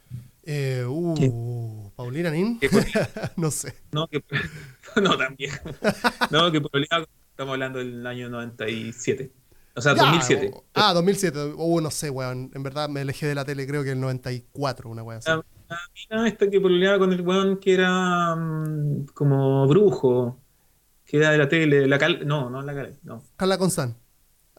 [0.46, 2.58] Eh, uh, Paulina Nin.
[3.36, 3.74] No sé.
[3.92, 4.24] no, que,
[5.02, 5.52] no, también.
[6.32, 6.88] No, que ponía-
[7.34, 9.32] estamos hablando del año 97.
[9.76, 10.52] O sea, Ya, 2007.
[10.54, 11.54] o- ah, 2007.
[11.58, 12.52] Uh, no sé, weón.
[12.54, 15.30] En verdad me alejé de la tele, creo que el 94, una weón así.
[15.30, 15.38] La,
[15.70, 15.80] la
[16.20, 20.40] mina esta que pololeaba con el weón que era mm, como brujo,
[21.06, 22.26] que era de la tele, la cal...
[22.28, 23.00] No, no la cal...
[23.04, 23.98] No, Carla Constant.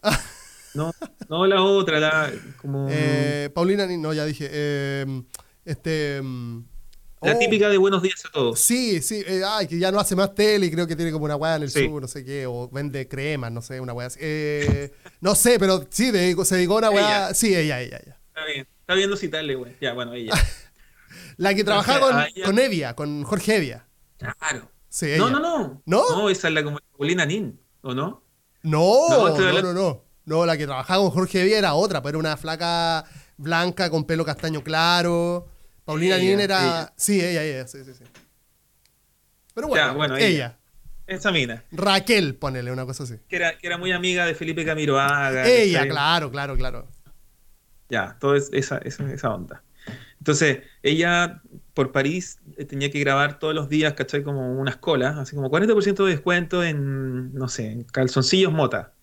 [0.75, 0.91] no,
[1.29, 2.89] no la otra, la como...
[2.91, 4.49] Eh, Paulina no, ya dije.
[4.51, 5.23] eh,
[5.65, 6.21] este.
[6.23, 6.65] mm,
[7.25, 8.61] la oh, típica de buenos días a todos.
[8.61, 11.25] Sí, sí, eh, ay, que ya no hace más tele y creo que tiene como
[11.25, 11.87] una weá en el Sí.
[11.87, 14.19] sur, no sé qué, o vende cremas, no sé, una weá así.
[14.23, 17.25] Eh, no sé, pero sí, dedicó- se dedicó a una weá.
[17.27, 17.35] Ella.
[17.35, 18.19] Sí, ella, ella, ella.
[18.29, 19.73] Está bien, está viendo citarle, güey.
[19.81, 20.33] Ya, bueno, ella.
[21.37, 23.87] La que trabajaba con, ah, con Evia, con Jorge Evia.
[24.19, 24.71] Claro.
[24.89, 25.19] Sí, ella.
[25.19, 25.83] No, no, no.
[25.87, 26.11] ¿No?
[26.11, 28.23] No, esa es la como Paulina Nin, ¿o no?
[28.63, 30.47] No, No, no, no, no, no.
[30.47, 33.05] la que trabajaba con Jorge Evia era otra, pero era una flaca
[33.37, 35.49] blanca con pelo castaño claro.
[35.85, 36.61] Paulina Ella, Nin era.
[36.63, 36.93] ella.
[36.97, 38.05] Sí, ella, ella, sí, sí, sí.
[39.55, 40.27] Pero bueno, Ya, bueno, ella.
[40.27, 40.59] ella.
[41.07, 43.17] Esa mina, Raquel, ponele una cosa así.
[43.29, 45.47] que era, que era muy amiga de Felipe Camiroaga.
[45.47, 46.89] Ella, claro, claro, claro.
[47.91, 49.63] Ya, todo es esa, esa, esa onda.
[50.19, 51.43] Entonces, ella
[51.75, 54.23] por París eh, tenía que grabar todos los días, ¿cachai?
[54.23, 58.95] Como unas colas, así como 40% de descuento en, no sé, en calzoncillos mota.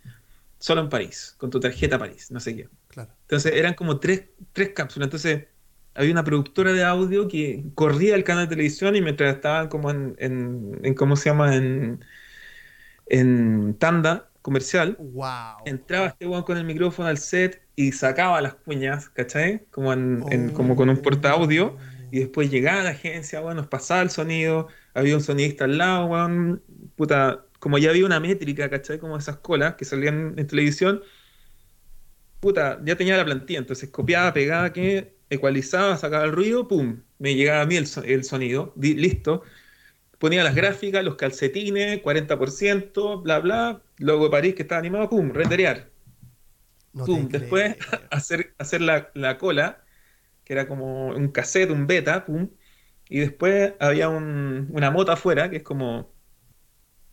[0.58, 2.70] Solo en París, con tu tarjeta París, no sé qué.
[2.88, 3.12] Claro.
[3.22, 4.24] Entonces eran como tres,
[4.54, 5.06] tres cápsulas.
[5.08, 5.46] Entonces
[5.94, 9.92] había una productora de audio que corría el canal de televisión y mientras estaban como
[9.92, 11.56] en, en, en ¿cómo se llama?
[11.56, 12.04] En,
[13.08, 15.64] en tanda comercial, Wow.
[15.66, 19.66] entraba este weón con el micrófono al set y sacaba las cuñas, ¿cachai?
[19.72, 20.54] Como, en, en- Oh.
[20.54, 21.78] como con un porta audio.
[22.12, 26.08] Y después llegaba la agencia, weón, nos pasaba el sonido, había un sonidista al lado,
[26.08, 26.62] weón,
[26.96, 29.00] puta, como ya había una métrica, ¿cachai?
[29.00, 31.02] Como esas colas que salían en televisión,
[32.40, 37.36] puta, ya tenía la plantilla, entonces copiaba, pegaba, que ecualizaba, sacaba el ruido, pum, me
[37.36, 39.44] llegaba a mí el, so- el sonido, listo.
[40.20, 45.32] Ponía las gráficas, los calcetines, 40%, bla, bla, logo de París que estaba animado, pum,
[45.34, 45.90] renderear.
[46.94, 47.76] No Pum, después
[48.12, 49.84] hacer, hacer la, la cola,
[50.46, 52.50] que era como un cassette, un beta, pum.
[53.10, 56.14] Y después había un- una moto afuera, que es como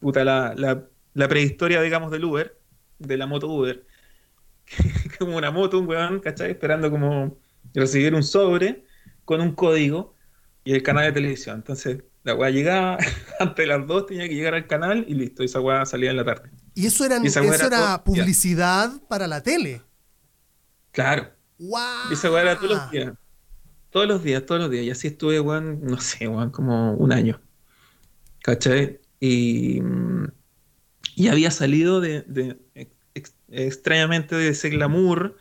[0.00, 2.60] puta, la, la- la prehistoria, digamos, del Uber,
[2.98, 3.86] de la moto Uber.
[5.18, 6.50] como una moto, un weón, ¿cachai?
[6.52, 7.38] Esperando como
[7.74, 8.84] recibir un sobre
[9.24, 10.14] con un código
[10.64, 11.56] y el canal de televisión.
[11.56, 12.98] Entonces, la weá llegaba
[13.40, 16.10] antes de las dos, tenía que llegar al canal y listo, y esa weá salía
[16.10, 16.50] en la tarde.
[16.74, 19.82] Y eso, eran, Y eso era publicidad para la tele.
[20.92, 22.10] Claro, ¡Wow!
[22.10, 23.12] y esa weá era todos los días.
[23.90, 24.84] Todos los días, todos los días.
[24.84, 27.40] Y así estuve, weón, no sé, weón, como un año.
[28.42, 29.00] ¿Cachai?
[29.20, 29.80] Y,
[31.16, 32.58] y había salido de, de
[33.14, 35.36] ex- extrañamente de ese glamour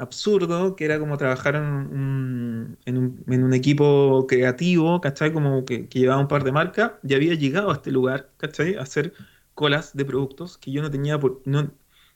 [0.00, 5.32] absurdo, que era como trabajar en un, en un, en un equipo creativo, ¿cachai?
[5.32, 8.76] Como que, que llevaba un par de marcas, y había llegado a este lugar, ¿cachai?
[8.76, 9.12] A hacer
[9.54, 11.70] colas de productos que yo no tenía por, no,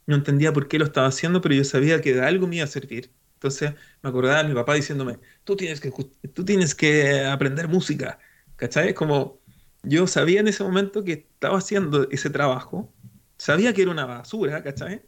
[0.06, 2.64] no entendía por qué lo estaba haciendo, pero yo sabía que de algo me iba
[2.64, 3.10] a servir.
[3.34, 5.90] Entonces me acordaba de mi papá diciéndome, tú tienes que,
[6.32, 8.18] tú tienes que aprender música,
[8.56, 8.88] ¿cachai?
[8.90, 9.40] Es como,
[9.82, 12.92] yo sabía en ese momento que estaba haciendo ese trabajo,
[13.36, 15.02] sabía que era una basura, ¿cachai?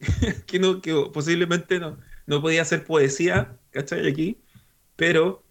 [0.46, 1.98] que, no, que posiblemente no,
[2.30, 4.08] no podía hacer poesía, ¿cachai?
[4.08, 4.40] Aquí,
[4.94, 5.44] pero,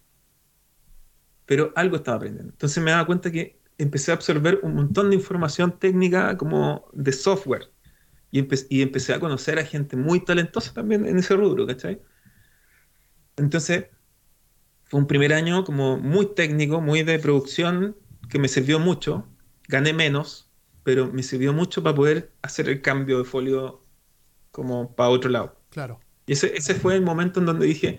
[1.44, 2.52] pero algo estaba aprendiendo.
[2.52, 7.12] Entonces me daba cuenta que empecé a absorber un montón de información técnica como de
[7.12, 7.70] software
[8.30, 12.00] y, y empecé a conocer a gente muy talentosa también en ese rubro, ¿cachai?
[13.36, 13.84] Entonces
[14.84, 17.94] fue un primer año como muy técnico, muy de producción,
[18.30, 19.28] que me sirvió mucho,
[19.68, 20.50] gané menos,
[20.82, 23.84] pero me sirvió mucho para poder hacer el cambio de folio
[24.50, 25.60] como para otro lado.
[25.68, 26.00] Claro.
[26.30, 27.98] Y ese, ese fue el momento en donde dije,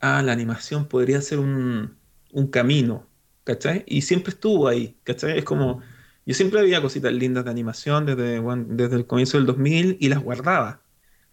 [0.00, 1.96] ah, la animación podría ser un,
[2.32, 3.08] un camino,
[3.44, 3.84] ¿cachai?
[3.86, 5.38] Y siempre estuvo ahí, ¿cachai?
[5.38, 5.80] Es como,
[6.26, 10.08] yo siempre había cositas lindas de animación desde, bueno, desde el comienzo del 2000 y
[10.08, 10.82] las guardaba.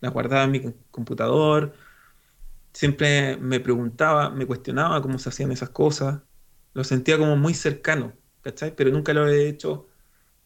[0.01, 0.61] Las guardaba en mi
[0.91, 1.73] computador.
[2.73, 6.21] Siempre me preguntaba, me cuestionaba cómo se hacían esas cosas.
[6.73, 8.75] Lo sentía como muy cercano, ¿cachai?
[8.75, 9.89] Pero nunca lo había hecho,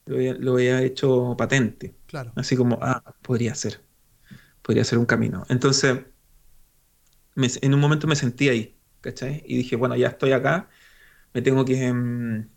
[0.06, 1.98] lo había, lo había hecho patente.
[2.08, 2.34] Claro.
[2.36, 3.87] Así como, ah, podría ser,
[4.68, 5.46] podría ser un camino.
[5.50, 6.00] Entonces,
[7.36, 9.44] me- en un momento me sentí ahí, ¿cachai?
[9.46, 10.70] Y dije, bueno, ya estoy acá,
[11.34, 12.50] me tengo que, mm,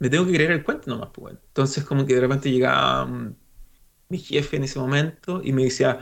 [0.00, 1.36] me tengo que creer el cuento nomás, pues.
[1.48, 3.36] Entonces, como que de repente llegaba mm,
[4.10, 6.00] mi jefe en ese momento y me decía,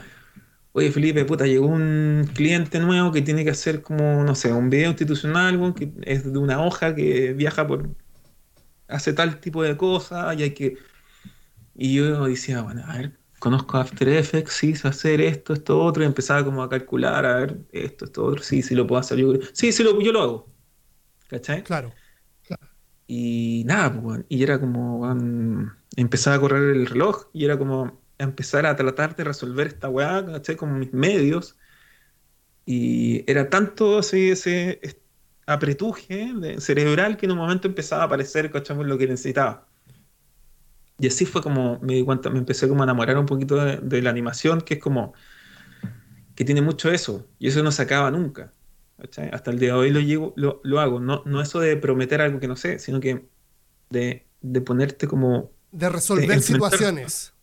[0.73, 4.69] oye, Felipe, puta, llegó un cliente nuevo que tiene que hacer como, no sé, un
[4.71, 7.95] video institucional, que es de una hoja que viaja por,
[8.87, 10.77] hace tal tipo de cosas y hay que
[11.73, 16.03] y yo decía, bueno, a ver, conozco After Effects, sí, sé hacer esto, esto, otro,
[16.03, 19.17] y empezaba como a calcular, a ver, esto, esto, otro, sí, sí lo puedo hacer
[19.19, 19.33] yo.
[19.53, 20.55] Sí, sí, lo, yo lo hago.
[21.29, 21.63] ¿Cachai?
[21.63, 21.93] Claro.
[23.07, 25.05] Y nada, pues, y era como,
[25.95, 30.23] empezaba a correr el reloj, y era como empezar a tratar de resolver esta weá,
[30.25, 30.55] ¿cachai?
[30.55, 31.57] Con mis medios.
[32.65, 34.97] Y era tanto así ese es-
[35.47, 36.31] apretuje
[36.61, 38.77] cerebral que en un momento empezaba a aparecer, ¿cachai?
[38.83, 39.68] Lo que necesitaba.
[40.99, 43.77] Y así fue como me di cuenta, me empecé como a enamorar un poquito de,
[43.77, 45.13] de la animación, que es como
[46.35, 48.53] que tiene mucho eso, y eso no se acaba nunca.
[48.99, 49.29] ¿cachai?
[49.31, 52.21] Hasta el día de hoy lo, llevo, lo, lo hago, no, no eso de prometer
[52.21, 53.25] algo que no sé, sino que
[53.89, 57.33] de, de ponerte como, De resolver enfrentar- situaciones.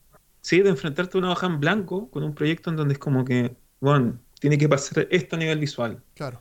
[0.42, 3.24] sí, de enfrentarte a una hoja en blanco con un proyecto en donde es como
[3.24, 6.02] que, bueno, tiene que pasar esto a nivel visual.
[6.14, 6.40] Claro.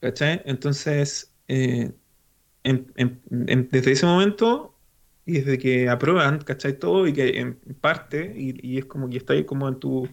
[0.00, 0.40] ¿Cachai?
[0.46, 1.92] Entonces, eh,
[2.64, 4.71] en- en- en- desde ese momento
[5.24, 6.78] y desde que aprueban, ¿cachai?
[6.78, 10.08] Todo y que en parte, y, y es como que está ahí como en tu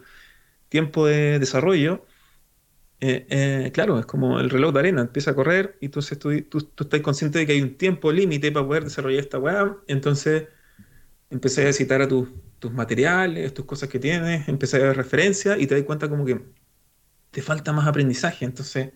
[0.70, 2.05] tiempo de desarrollo,
[3.01, 6.30] eh, eh, claro, es como el reloj de arena, empieza a correr y entonces tú,
[6.43, 9.78] tú, tú estás consciente de que hay un tiempo límite para poder desarrollar esta weá,
[9.88, 10.47] entonces
[11.30, 12.30] empecé a citar a tus,
[12.60, 16.26] tus materiales, tus cosas que tienes, empecé a ver referencias y te das cuenta como
[16.26, 16.41] que
[17.32, 18.93] te falta más aprendizaje, entonces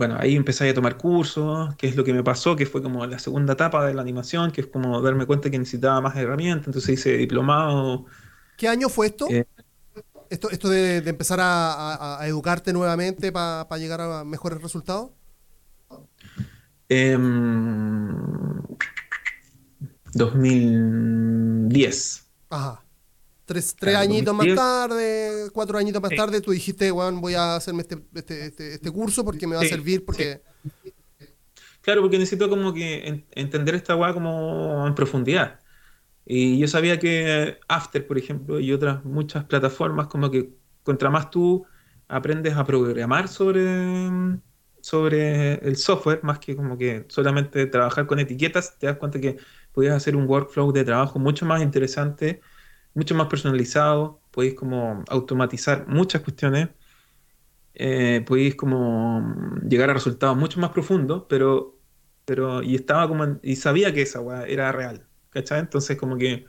[0.00, 3.04] bueno, ahí empecé a tomar cursos, que es lo que me pasó, que fue como
[3.06, 6.68] la segunda etapa de la animación, que es como darme cuenta que necesitaba más herramientas,
[6.68, 8.06] entonces hice diplomado.
[8.56, 9.26] ¿Qué año fue esto?
[9.28, 9.44] eh,
[10.30, 15.10] Esto, esto de, de empezar a, a- a educarte nuevamente para llegar a mejores resultados.
[16.88, 18.62] em,
[20.14, 22.26] 2010.
[22.50, 22.82] Ajá.
[23.50, 24.54] Tres, tres Claro, añitos más 2010.
[24.54, 26.16] tarde, cuatro añitos más Sí.
[26.16, 29.62] tarde, tú dijiste, Juan, voy a hacerme este, este, este, este curso porque me va
[29.62, 30.40] a servir, porque...
[31.82, 35.60] Claro, porque necesito como que en- entender esta weá como en profundidad.
[36.26, 41.30] Y yo sabía que After, por ejemplo, y otras muchas plataformas, como que contra más
[41.30, 41.66] tú
[42.08, 44.10] aprendes a programar sobre,
[44.80, 49.36] sobre el software, más que como que solamente trabajar con etiquetas, te das cuenta que
[49.72, 52.40] podías hacer un workflow de trabajo mucho más interesante,
[52.94, 56.70] mucho más personalizado, podéis como automatizar muchas cuestiones
[57.74, 59.34] eh, podéis como
[59.68, 61.78] llegar a resultados mucho más profundos, pero,
[62.24, 65.60] pero y estaba como en- y sabía que esa weá era real, ¿cachai?
[65.60, 66.46] Entonces como que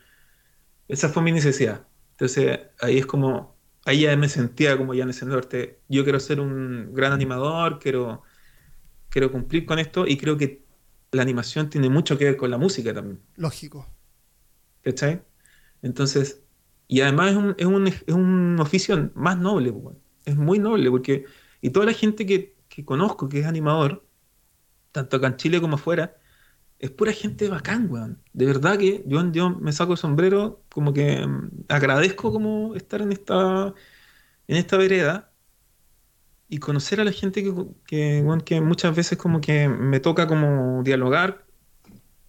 [0.87, 1.87] esa fue mi necesidad.
[2.13, 6.19] Entonces ahí es como, ahí ya me sentía como ya en ese norte, yo quiero
[6.19, 8.23] ser un gran animador, quiero,
[9.09, 10.65] quiero cumplir con esto y creo que
[11.11, 13.21] la animación tiene mucho que ver con la música también.
[13.35, 13.87] Lógico.
[14.83, 15.21] ¿Cachai?
[15.81, 16.41] Entonces,
[16.87, 17.65] y además es
[18.15, 19.99] un, oficio más noble, weón.
[20.25, 21.25] es muy noble, porque,
[21.61, 22.55] y toda la gente que
[22.85, 24.05] conozco, que es animador,
[24.91, 26.17] tanto acá en Chile como afuera,
[26.81, 28.21] es pura gente bacán, weón.
[28.33, 33.11] De verdad que yo, me saco el sombrero, como que mm, agradezco como estar en
[33.11, 33.73] esta,
[34.47, 35.31] en esta vereda
[36.49, 37.53] y conocer a la gente que,
[37.85, 41.45] que, que muchas veces como que me toca como dialogar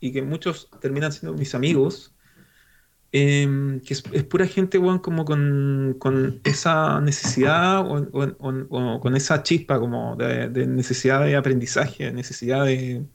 [0.00, 2.14] y que muchos terminan siendo mis amigos,
[3.12, 9.42] em, que es, pura gente, weón, como con, con esa necesidad o, o, con esa
[9.42, 13.06] chispa como de, de necesidad de aprendizaje, necesidad de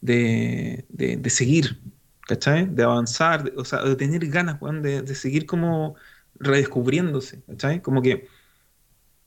[0.00, 1.80] de, de, seguir,
[2.22, 2.66] ¿cachai?
[2.66, 5.96] De avanzar, o sea, de tener ganas, de, de, seguir como
[6.36, 7.82] redescubriéndose, ¿cachai?
[7.82, 8.28] Como que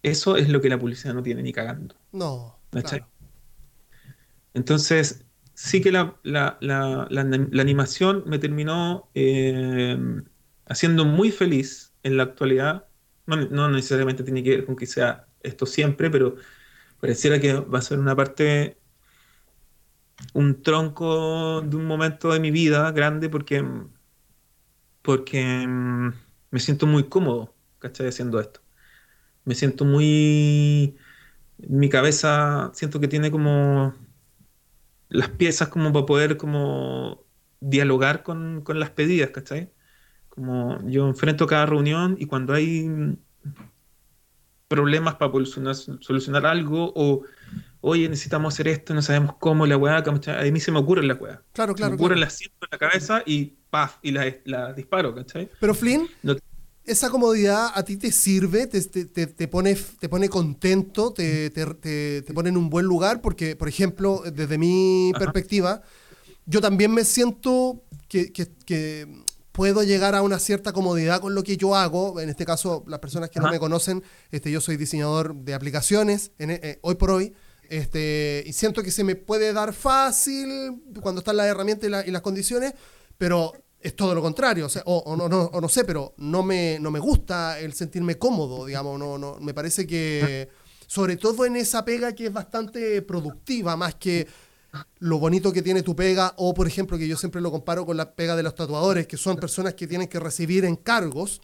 [0.03, 1.95] eso es lo que la publicidad no tiene ni cagando.
[2.11, 2.59] No.
[2.71, 3.05] ¿cachai?
[4.53, 5.25] Entonces,
[5.61, 6.57] sí que la, la,
[7.61, 9.95] animación me terminó eh,
[10.65, 12.87] haciendo muy feliz en la actualidad.
[13.27, 16.35] No, no, necesariamente tiene que ver con que sea esto siempre, pero
[16.99, 18.77] pareciera que va a ser una parte
[20.33, 23.63] un tronco de un momento de mi vida grande porque,
[25.03, 26.13] porque mm,
[26.51, 28.07] me siento muy cómodo, ¿cachai?
[28.07, 28.61] Haciendo esto.
[29.45, 30.97] Me siento muy...
[31.57, 33.93] Mi cabeza siento que tiene como
[35.11, 37.23] las piezas como para poder como
[37.59, 39.71] dialogar con, con las pedidas, ¿cachai?
[40.29, 42.89] Como yo enfrento cada reunión y cuando hay
[44.67, 45.31] problemas para
[45.99, 47.23] solucionar algo o
[47.81, 51.15] oye, necesitamos hacer esto, no sabemos cómo, la weá, a mí se me ocurre la
[51.15, 51.41] weá.
[51.51, 51.91] Claro, claro.
[51.91, 55.49] Me ocurre, la siento en la cabeza y paf, y la, la disparo, ¿cachai?
[55.59, 56.07] Pero Flynn,
[56.85, 62.33] esa comodidad a ti te sirve, te, te, te, pone, te pone contento, te, te,
[62.33, 65.81] pone en un buen lugar, porque, por ejemplo, desde mi perspectiva,
[66.45, 69.07] yo también me siento que, que, que
[69.51, 72.19] puedo llegar a una cierta comodidad con lo que yo hago.
[72.19, 76.31] En este caso, las personas que no me conocen, este, yo soy diseñador de aplicaciones
[76.37, 77.33] en, eh, hoy por hoy.
[77.69, 82.21] Este, y siento que se me puede dar fácil cuando están las herramientas y, las
[82.21, 82.73] condiciones,
[83.17, 84.67] pero es todo lo contrario.
[84.85, 88.99] O, no, no, no, sé, pero no me, no me gusta el sentirme cómodo, digamos.
[88.99, 90.49] No, no, me parece que,
[90.87, 94.27] sobre todo en esa pega que es bastante productiva, más que
[94.99, 97.97] lo bonito que tiene tu pega, o por ejemplo, que yo siempre lo comparo con
[97.97, 101.41] la pega de los tatuadores, que son personas que tienen que recibir encargos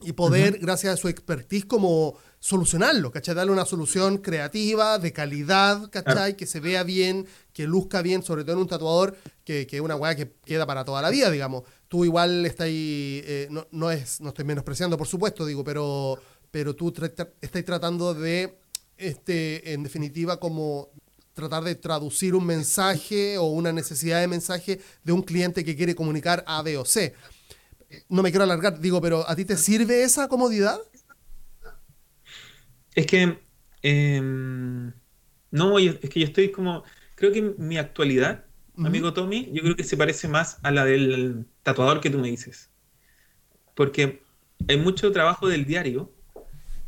[0.00, 3.34] y poder, gracias a su expertise, como solucionarlo, ¿cachai?
[3.34, 6.36] Darle una solución creativa, de calidad, ¿cachai?
[6.36, 9.96] Que se vea bien, que luzca bien, sobre todo en un tatuador, que es una
[9.96, 11.64] weá que queda para toda la vida, digamos.
[11.88, 16.18] Tú igual estás ahí, eh, no, no, es, no estoy menospreciando, por supuesto, digo, pero,
[16.50, 16.92] pero tú
[17.40, 18.58] estás tratando de,
[18.96, 20.90] este, en definitiva, como
[21.36, 25.94] tratar de traducir un mensaje o una necesidad de mensaje de un cliente que quiere
[25.94, 27.14] comunicar A, B o C.
[28.08, 30.78] No me quiero alargar, digo, pero ¿a ti te sirve esa comodidad?
[32.94, 33.38] Es que.
[33.82, 34.92] Em,
[35.50, 36.82] no, es que yo estoy como.
[37.14, 38.44] Creo que mi actualidad,
[38.76, 42.28] amigo Tommy, yo creo que se parece más a la del tatuador que tú me
[42.28, 42.70] dices.
[43.74, 44.22] Porque
[44.68, 46.12] hay mucho trabajo del diario,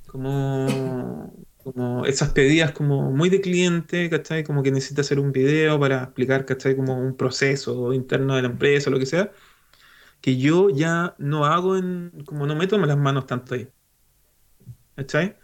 [0.06, 4.44] como, como esas pedidas como muy de cliente, ¿cachai?
[4.44, 6.76] Como que necesita hacer un video para explicar, ¿cachai?
[6.76, 9.32] Como un proceso interno de la empresa o lo que sea,
[10.20, 13.68] que yo ya no hago en, como no meto las manos tanto ahí.
[14.96, 15.36] ¿Cachai?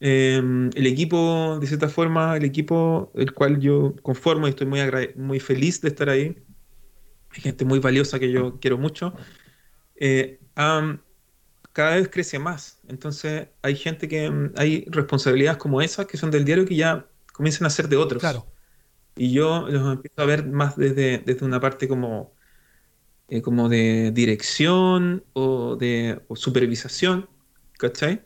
[0.00, 4.80] Em, el equipo, de cierta forma, el equipo el cual yo conformo y estoy muy,
[5.16, 6.44] muy feliz de estar ahí,
[7.30, 9.14] gente muy valiosa que yo quiero mucho,
[9.96, 10.40] eh,
[11.72, 12.80] cada vez crece más.
[12.88, 17.06] Entonces hay gente que, em, hay responsabilidades como esas que son del diario que ya
[17.32, 18.20] comienzan a ser de otros.
[18.20, 18.46] Claro.
[19.16, 22.33] Y yo los empiezo a ver más desde, desde una parte como,
[23.28, 27.28] eh, como de dirección o de o supervisación,
[27.78, 28.22] ¿cachai?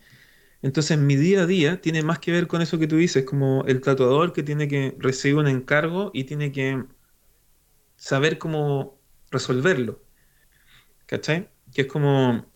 [0.63, 3.65] Entonces mi día a día tiene más que ver con eso que tú dices, como
[3.67, 6.85] el tatuador que tiene que recibir un encargo y tiene que
[7.97, 8.99] saber cómo
[9.31, 10.03] resolverlo.
[11.07, 11.49] ¿Cachai?
[11.73, 12.47] Que es como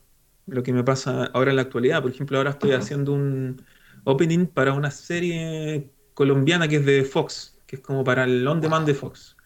[0.47, 2.03] lo que me pasa ahora en la actualidad.
[2.03, 3.65] Por ejemplo, ahora estoy haciendo un
[4.05, 8.61] opening para una serie colombiana que es de Fox, que es como para el on
[8.61, 9.37] demand de Fox.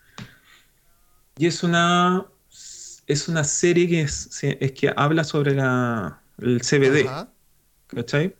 [1.36, 2.26] Y es una
[3.06, 7.08] es una serie que es, es que habla sobre la, el CBD.
[7.86, 8.34] ¿Cachai?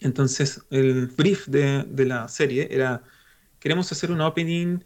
[0.00, 3.02] Entonces, el brief de, la serie era,
[3.58, 4.78] queremos hacer un opening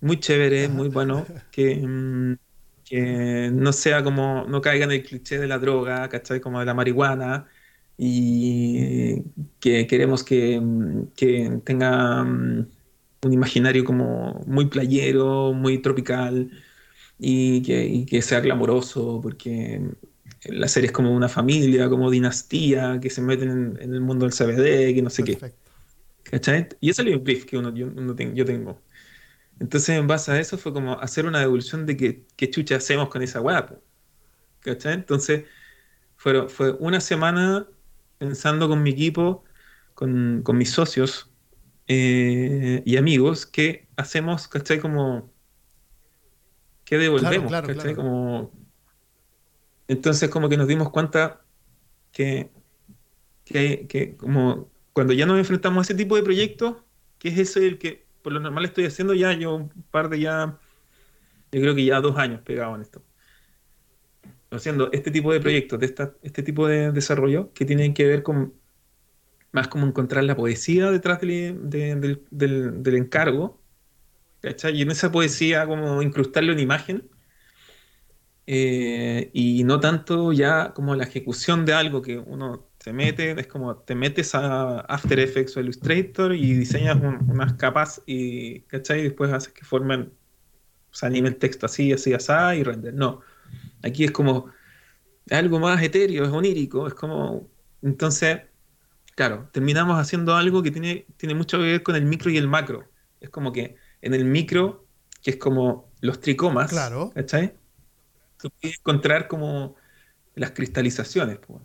[0.00, 2.36] muy chévere, muy bueno, que, mm,
[2.84, 6.40] que no sea como, no caiga en el cliché de la droga, ¿cachai?
[6.40, 7.46] Como de la marihuana,
[7.96, 9.22] y
[9.60, 12.68] que queremos que, mm, que tenga mm,
[13.22, 16.50] un imaginario como muy playero, muy tropical,
[17.18, 19.80] y que, y que sea glamoroso, porque
[20.44, 24.34] la serie es como una familia, como dinastía, que se meten en, el mundo del
[24.34, 25.54] CBD, que no sé qué.
[26.24, 26.68] ¿Cachai?
[26.80, 27.88] Y ese es el brief que uno, yo,
[28.34, 28.80] yo tengo.
[29.60, 33.08] Entonces, en base a eso, fue como hacer una devolución de qué, qué chucha hacemos
[33.08, 33.66] con esa weá.
[34.60, 34.94] ¿Cachai?
[34.94, 35.44] Entonces,
[36.16, 37.66] fue, fue una semana
[38.18, 39.44] pensando con mi equipo,
[39.94, 41.30] con, con mis socios
[41.88, 44.80] eh, y amigos, qué hacemos, ¿cachai?
[44.80, 45.32] Como,
[46.86, 47.52] ¿qué devolvemos?
[49.88, 51.42] entonces, como que nos dimos cuenta
[52.12, 52.50] que,
[53.44, 56.76] que, que como cuando ya nos enfrentamos a ese tipo de proyectos,
[57.18, 60.20] que es ese el que por lo normal estoy haciendo ya yo un par de
[60.20, 60.58] ya,
[61.52, 63.02] yo creo que ya dos años pegado en esto.
[64.50, 68.22] Haciendo este tipo de proyectos, de esta, este tipo de desarrollo que tienen que ver
[68.22, 68.54] con
[69.52, 71.70] más como encontrar la poesía detrás del,
[72.30, 73.60] del, encargo,
[74.46, 74.76] ¿cachai?
[74.78, 77.08] Y en esa poesía como incrustarle una imagen
[78.46, 83.48] eh, y no tanto ya como la ejecución de algo que uno se mete, es
[83.48, 86.96] como te metes a After Effects o Illustrator y diseñas
[87.28, 89.00] unas capas y, ¿cachai?
[89.00, 90.12] Y después haces que formen,
[90.92, 92.94] o sea, anime el texto así, así, así y render.
[92.94, 93.22] No,
[93.82, 94.46] aquí es como
[95.30, 97.50] algo más etéreo, es onírico, es como,
[97.82, 98.42] entonces,
[99.16, 102.48] claro, terminamos haciendo algo que tiene, tiene mucho que ver con el micro y el
[102.48, 102.88] macro.
[103.20, 104.86] Es como que en el micro,
[105.22, 107.10] que es como los tricomas, claro.
[107.14, 107.54] ¿cachai?
[108.38, 109.76] Tú puedes encontrar como
[110.34, 111.38] las cristalizaciones.
[111.38, 111.62] Pues.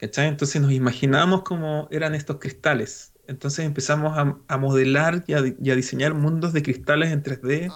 [0.00, 3.12] Entonces nos imaginamos cómo eran estos cristales.
[3.26, 7.66] Entonces empezamos a, modelar y a, diseñar mundos de cristales en 3D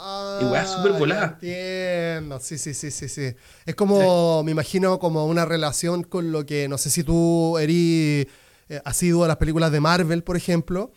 [0.40, 1.38] y weá súper volada.
[1.42, 3.34] Entiendo, sí, sí, sí, sí, sí.
[3.66, 8.28] Es como, me imagino, como una relación con lo que, no sé si tú eres,
[8.70, 10.90] eh, has ido a las películas de Marvel, por ejemplo,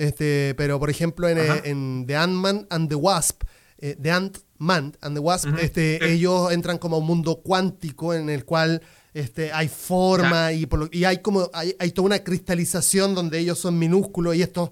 [0.00, 3.42] este, pero por ejemplo en, en The Ant-Man and the Wasp,
[3.78, 8.30] eh, The Ant-Man and the Wasp, este, ellos entran como a un mundo cuántico en
[8.30, 8.80] el cual
[9.12, 14.36] este, hay forma y, y, hay como hay, toda una cristalización donde ellos son minúsculos
[14.36, 14.70] y estos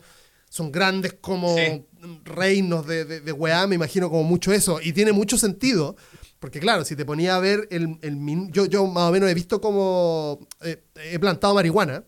[0.48, 1.54] son grandes como
[2.24, 4.80] reinos de, de, weá, me imagino como mucho eso.
[4.82, 5.96] Y tiene mucho sentido,
[6.40, 8.18] porque claro, si te ponía a ver el, el
[8.50, 12.04] yo, yo más o menos he visto como eh, he plantado marihuana.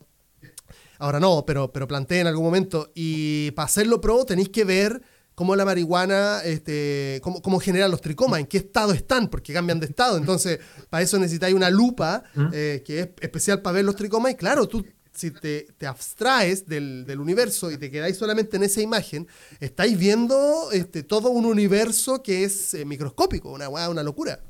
[1.00, 2.92] Ahora no, pero, pero planté en algún momento.
[2.94, 5.02] Y para hacerlo pro tenéis que ver
[5.34, 9.80] cómo la marihuana, este, cómo, cómo generan los tricomas, en qué estado están, porque cambian
[9.80, 10.18] de estado.
[10.18, 12.22] Entonces, para eso necesitáis una lupa
[12.52, 14.32] eh, que es especial para ver los tricomas.
[14.32, 18.62] Y claro, tú si te, te abstraes del, del, universo y te quedáis solamente en
[18.62, 19.26] esa imagen,
[19.58, 24.40] estáis viendo este, todo un universo que es eh, microscópico, una, una locura.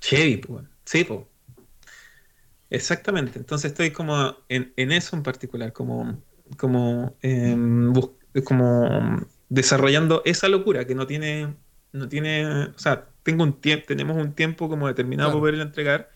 [0.00, 0.40] Sí,
[0.84, 1.33] sí, pues.
[2.74, 3.38] Exactamente.
[3.38, 6.20] Entonces estoy como en, en, eso en particular, como,
[6.56, 7.56] como eh,
[8.42, 11.54] como desarrollando esa locura que no tiene,
[11.92, 16.10] no tiene, o sea, tengo un tiempo, tenemos un tiempo como determinado para poderla entregar.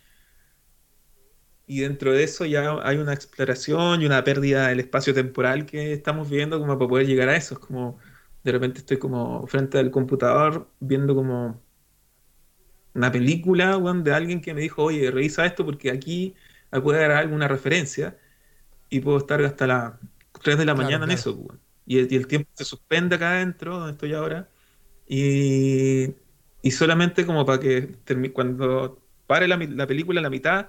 [1.66, 5.92] Y dentro de eso ya hay una exploración y una pérdida del espacio temporal que
[5.92, 7.54] estamos viendo como para poder llegar a eso.
[7.54, 7.98] Es como,
[8.42, 11.62] de repente estoy como frente al computador viendo como
[12.94, 16.34] una película de alguien que me dijo, oye, revisa esto porque aquí
[16.71, 18.16] puede dar alguna referencia
[18.91, 19.93] y puedo estar hasta las
[20.43, 21.59] 3 de la mañana en eso
[21.89, 24.51] y el, tiempo se suspende acá adentro, donde estoy ahora,
[25.07, 26.14] y,
[26.71, 27.95] solamente como para que
[28.35, 30.66] cuando pare la, película a la mitad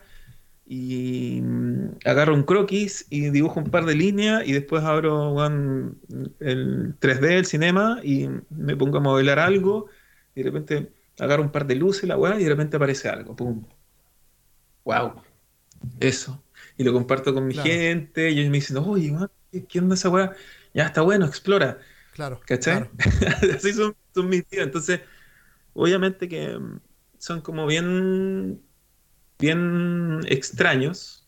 [0.66, 5.36] y mm, agarro un croquis y dibujo un par de líneas y después abro
[6.40, 9.88] el 3D, el cinema, y me pongo a modelar algo
[10.36, 13.36] y de repente agarro un par de luces, la weá, y de repente aparece algo.
[13.36, 13.66] ¡Pum!
[14.86, 15.22] ¡Wow!
[16.00, 16.44] Eso.
[16.78, 19.16] Y lo comparto con mi gente, y ellos me dicen, oye,
[19.68, 20.34] ¿qué onda esa weá?
[20.74, 21.80] ya está bueno, explora.
[22.14, 22.40] Claro.
[22.46, 22.90] ¿Cachai?
[23.56, 23.96] Así son,
[24.30, 24.66] mis tíos.
[24.66, 25.02] Entonces,
[25.74, 26.80] obviamente que mm,
[27.18, 28.62] son como bien,
[29.40, 31.28] bien extraños.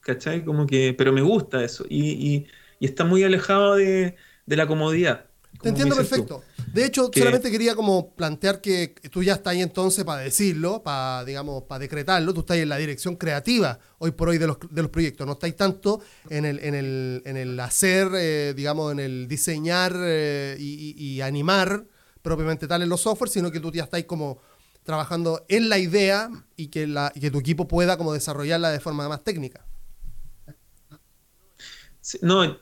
[0.00, 0.44] ¿Cachai?
[0.44, 1.84] Como que, pero me gusta eso.
[1.88, 2.46] Y,
[2.80, 5.26] está muy alejado de, de la comodidad.
[5.62, 6.42] Te entiendo perfecto.
[6.72, 11.24] De hecho, solamente quería como plantear que tú ya estás ahí entonces para decirlo, para,
[11.24, 14.82] digamos, para decretarlo, tú estás en la dirección creativa hoy por hoy de los, de
[14.82, 19.00] los proyectos, no estáis tanto en el, en el, en el hacer, eh, digamos, en
[19.00, 21.84] el diseñar eh, y, animar
[22.22, 24.40] propiamente tal en los softwares, sino que tú ya estáis como
[24.84, 28.80] trabajando en la idea y que, la, y que tu equipo pueda como desarrollarla de
[28.80, 29.66] forma más técnica.
[32.22, 32.56] no,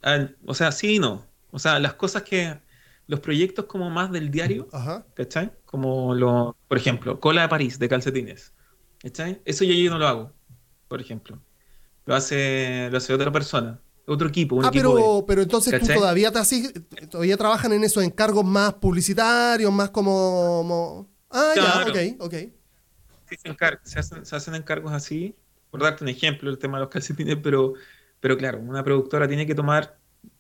[0.46, 1.24] o sea, sí y no.
[1.50, 2.59] O sea, las cosas que
[3.09, 4.68] los proyectos como más del diario,
[5.14, 5.50] ¿cachai?
[5.64, 8.52] Como lo, por ejemplo, Cola de París de calcetines,
[9.02, 9.42] ¿cachai?
[9.44, 10.32] Eso yo, yo no lo hago,
[10.86, 11.42] por ejemplo.
[12.04, 14.56] Lo hace, lo hace otra persona, otro equipo.
[14.56, 16.72] Un ah, pero, pero entonces tú todavía te así,
[17.11, 21.09] todavía trabajan en esos encargos más publicitarios, más como...
[21.30, 22.34] Ah, ya, ok, ok.
[23.28, 23.36] Sí,
[23.82, 25.34] se, hacen, se hacen encargos así,
[25.70, 27.74] por darte un ejemplo, el tema de los calcetines, pero
[28.20, 29.97] pero claro, una productora tiene que tomar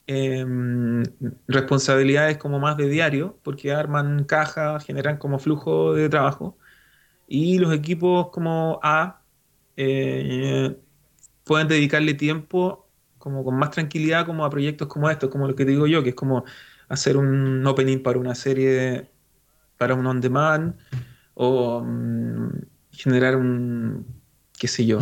[0.08, 1.04] em,
[1.46, 6.58] responsabilidades como más de diario, porque arman cajas, generan como flujo de trabajo,
[7.28, 9.22] y los equipos como A
[9.76, 10.76] eh,
[11.44, 12.88] pueden dedicarle tiempo
[13.18, 16.10] como con más tranquilidad como a proyectos como estos, como lo que digo yo, que
[16.10, 16.44] es como
[16.88, 19.10] hacer un opening para una serie,
[19.76, 20.76] para un on demand,
[21.34, 22.48] o mm,
[22.92, 24.06] generar un,
[24.58, 25.00] qué sé yo,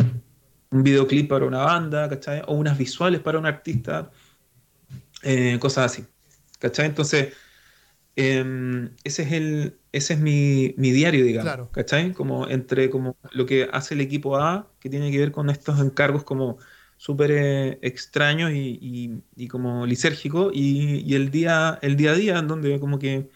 [0.71, 2.09] un videoclip para una banda.
[2.47, 4.11] O unas visuales para un artista,
[5.23, 6.05] eh, cosas así,
[6.59, 6.85] ¿cachai?
[6.85, 7.33] Entonces,
[8.15, 12.13] em, ese es el ese es mi, diario, digamos, ¿cachai?
[12.13, 15.79] Como entre como lo que hace el equipo A, que tiene que ver con estos
[15.79, 16.57] encargos como
[16.97, 22.79] súper eh, extraños y, como lisérgicos, y, el, día, el día a día, en donde
[22.79, 23.29] como que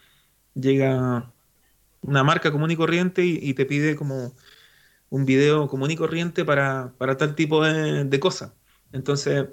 [0.54, 1.32] llega
[2.02, 4.34] una marca común y corriente y, te pide como
[5.10, 8.52] un video común y corriente para, tal tipo de, de cosas.
[8.92, 9.46] Entonces,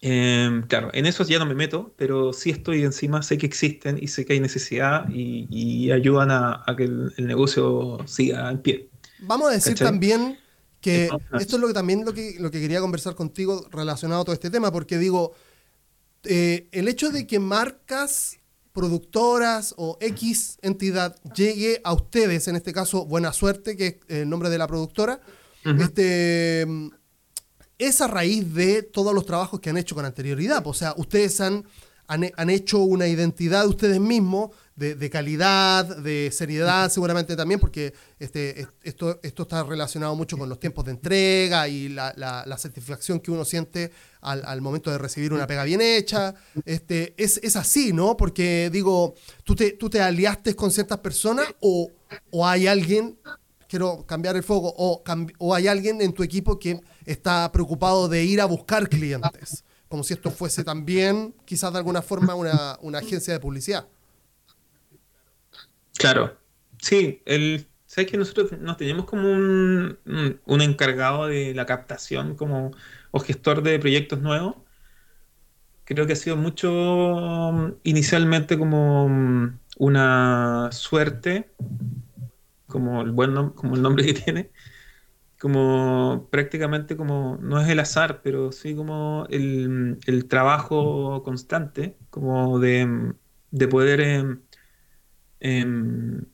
[0.00, 3.98] Em, claro, en eso ya no me meto, pero sí estoy encima, sé que existen
[4.00, 8.88] y sé que hay necesidad y, ayudan a, que el, negocio siga en pie.
[9.20, 10.38] Vamos a decir también
[10.80, 14.24] que esto es lo que también lo que, lo que quería conversar contigo relacionado a
[14.24, 15.32] todo este tema, porque digo,
[16.22, 18.38] eh, el hecho de que marcas,
[18.72, 24.28] productoras o X entidad llegue a ustedes, en este caso Buena Suerte, que es el
[24.28, 25.20] nombre de la productora,
[25.64, 26.64] este
[27.78, 30.66] es a raíz de todos los trabajos que han hecho con anterioridad.
[30.66, 31.64] O sea, ustedes han,
[32.08, 38.66] han, hecho una identidad de ustedes mismos de, calidad, de seriedad, seguramente también, porque este,
[38.82, 43.32] esto, esto está relacionado mucho con los tiempos de entrega y la, la, satisfacción que
[43.32, 46.34] uno siente al, momento de recibir una pega bien hecha.
[46.64, 48.16] Este, es, es así, ¿no?
[48.16, 49.14] Porque digo,
[49.44, 51.90] ¿tú te, tú te aliaste con ciertas personas o,
[52.30, 53.18] o hay alguien
[53.68, 58.40] quiero cambiar el foco, o, hay alguien en tu equipo que está preocupado de ir
[58.40, 63.40] a buscar clientes, como si esto fuese también, quizás de alguna forma, una, agencia de
[63.40, 63.86] publicidad.
[65.98, 66.36] Claro,
[66.80, 69.98] sí, el, sabes que nosotros nos teníamos como un,
[70.44, 72.72] un, encargado de la captación como
[73.10, 74.56] o gestor de proyectos nuevos.
[75.84, 81.50] Creo que ha sido mucho inicialmente como una suerte
[82.68, 84.50] como el buen como el nombre que tiene,
[85.38, 89.98] como prácticamente como, no es el azar, pero sí como el,
[90.28, 93.14] trabajo constante, como de,
[93.70, 94.40] poder em,
[95.40, 96.24] em,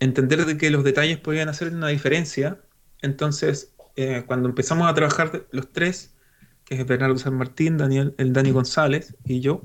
[0.00, 2.60] entender de que los detalles podían hacer una diferencia.
[3.02, 6.16] Entonces, eh, cuando empezamos a trabajar los tres,
[6.64, 9.62] que es Bernardo San Martín, Daniel, el Dani González y yo,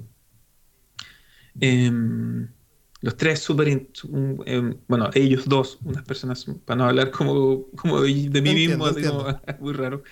[1.60, 2.50] em,
[3.02, 3.68] los tres súper,
[4.45, 8.86] em, bueno, ellos dos, unas personas, para no hablar como, como de, mí mismo,
[9.60, 10.04] muy raro.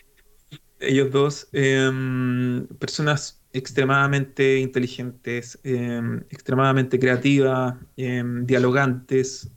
[0.79, 9.51] Ellos dos, em, personas extremadamente inteligentes, em, extremadamente creativas, dialogantes,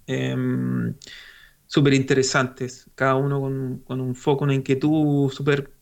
[1.66, 3.40] súper interesantes, cada uno
[3.86, 5.72] con, un foco, una inquietud súper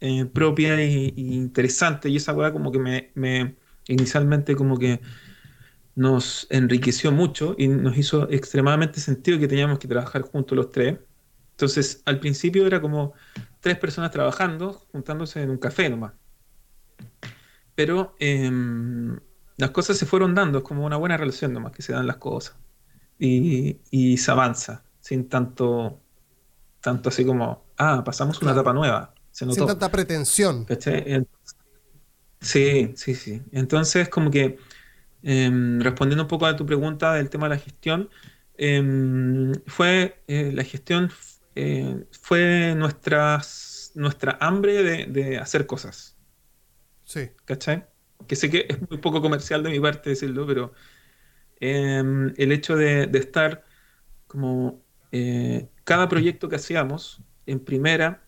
[0.00, 2.08] eh, propia e, interesante.
[2.08, 3.54] Y esa weá como que me, me
[3.86, 5.00] inicialmente como que
[6.00, 10.98] nos enriqueció mucho y nos hizo extremadamente sentido que teníamos que trabajar juntos los tres.
[11.50, 13.12] Entonces, al principio era como
[13.60, 16.14] tres personas trabajando, juntándose en un café nomás.
[17.74, 19.20] Pero em,
[19.58, 22.16] las cosas se fueron dando, es como una buena relación nomás que se dan las
[22.16, 22.56] cosas.
[23.18, 26.00] Y, se avanza, sin tanto,
[26.80, 29.12] tanto así como, ah, pasamos una etapa nueva.
[29.32, 30.64] Sin tanta pretensión.
[32.40, 33.42] Sí, sí, sí.
[33.52, 34.56] Entonces, como que
[35.22, 38.08] Em, respondiendo un poco a tu pregunta del tema de la gestión,
[38.56, 41.10] em, fue eh, la gestión
[41.54, 46.16] eh, fue nuestras, nuestra hambre de, hacer cosas.
[47.04, 47.30] Sí.
[47.44, 47.86] ¿Cachai?
[48.26, 50.72] Que sé que es muy poco comercial de mi parte decirlo, pero
[51.60, 53.64] em, el hecho de, estar
[54.26, 58.24] como eh, cada proyecto que hacíamos en primera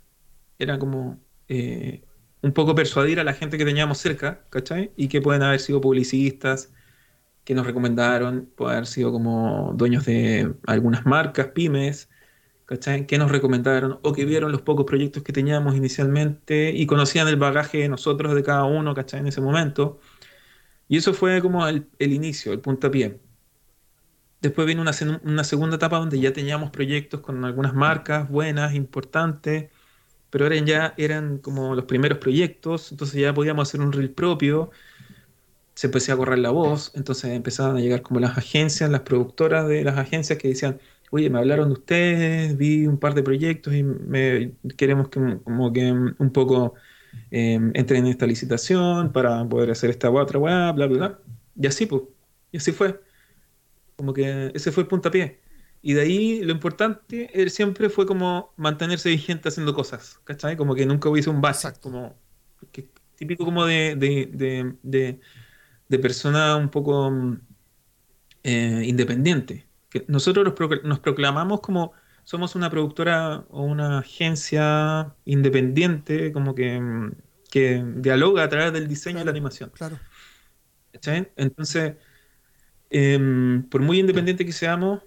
[0.58, 4.92] era como un poco persuadir a la gente que teníamos cerca, ¿cachai?
[4.96, 6.72] Y que pueden haber sido publicistas,
[7.44, 12.08] que nos recomendaron, puede haber sido como dueños de algunas marcas, pymes,
[12.66, 13.06] ¿cachai?
[13.06, 17.36] Que nos recomendaron o que vieron los pocos proyectos que teníamos inicialmente y conocían el
[17.36, 19.20] bagaje de nosotros, de cada uno, ¿cachai?
[19.20, 20.00] En ese momento.
[20.88, 23.20] Y eso fue como el, inicio, el puntapié.
[24.40, 24.92] Después vino una,
[25.24, 29.70] una, segunda etapa donde ya teníamos proyectos con algunas marcas buenas, importantes,
[30.30, 34.70] pero eran ya eran como los primeros proyectos, entonces ya podíamos hacer un reel propio
[35.74, 39.68] se empezó a correr la voz, entonces empezaban a llegar como las agencias, las productoras
[39.68, 43.74] de las agencias que decían, oye, me hablaron de ustedes, vi un par de proyectos
[43.74, 46.74] y me, queremos que, como que un poco
[47.30, 51.18] em, entren en esta licitación para poder hacer esta otra bla, bla, bla.
[51.56, 52.02] Y así, pues,
[52.52, 53.00] y así fue.
[53.96, 55.40] Como que ese fue el puntapié.
[55.82, 60.56] Y de ahí lo importante él siempre fue como mantenerse vigente haciendo cosas, ¿cachai?
[60.56, 62.16] Como que nunca hubiese un base, como
[63.16, 65.20] típico como de, de, de, de,
[65.98, 67.38] persona un poco
[68.42, 69.66] eh, independiente.
[69.90, 71.92] Que nosotros nos proclamamos como
[72.24, 76.80] somos una productora o una agencia independiente, como que,
[77.50, 79.70] que dialoga a través del diseño y la animación.
[79.74, 79.98] Claro.
[81.36, 81.94] Entonces,
[82.90, 85.02] em, por muy independiente que seamos,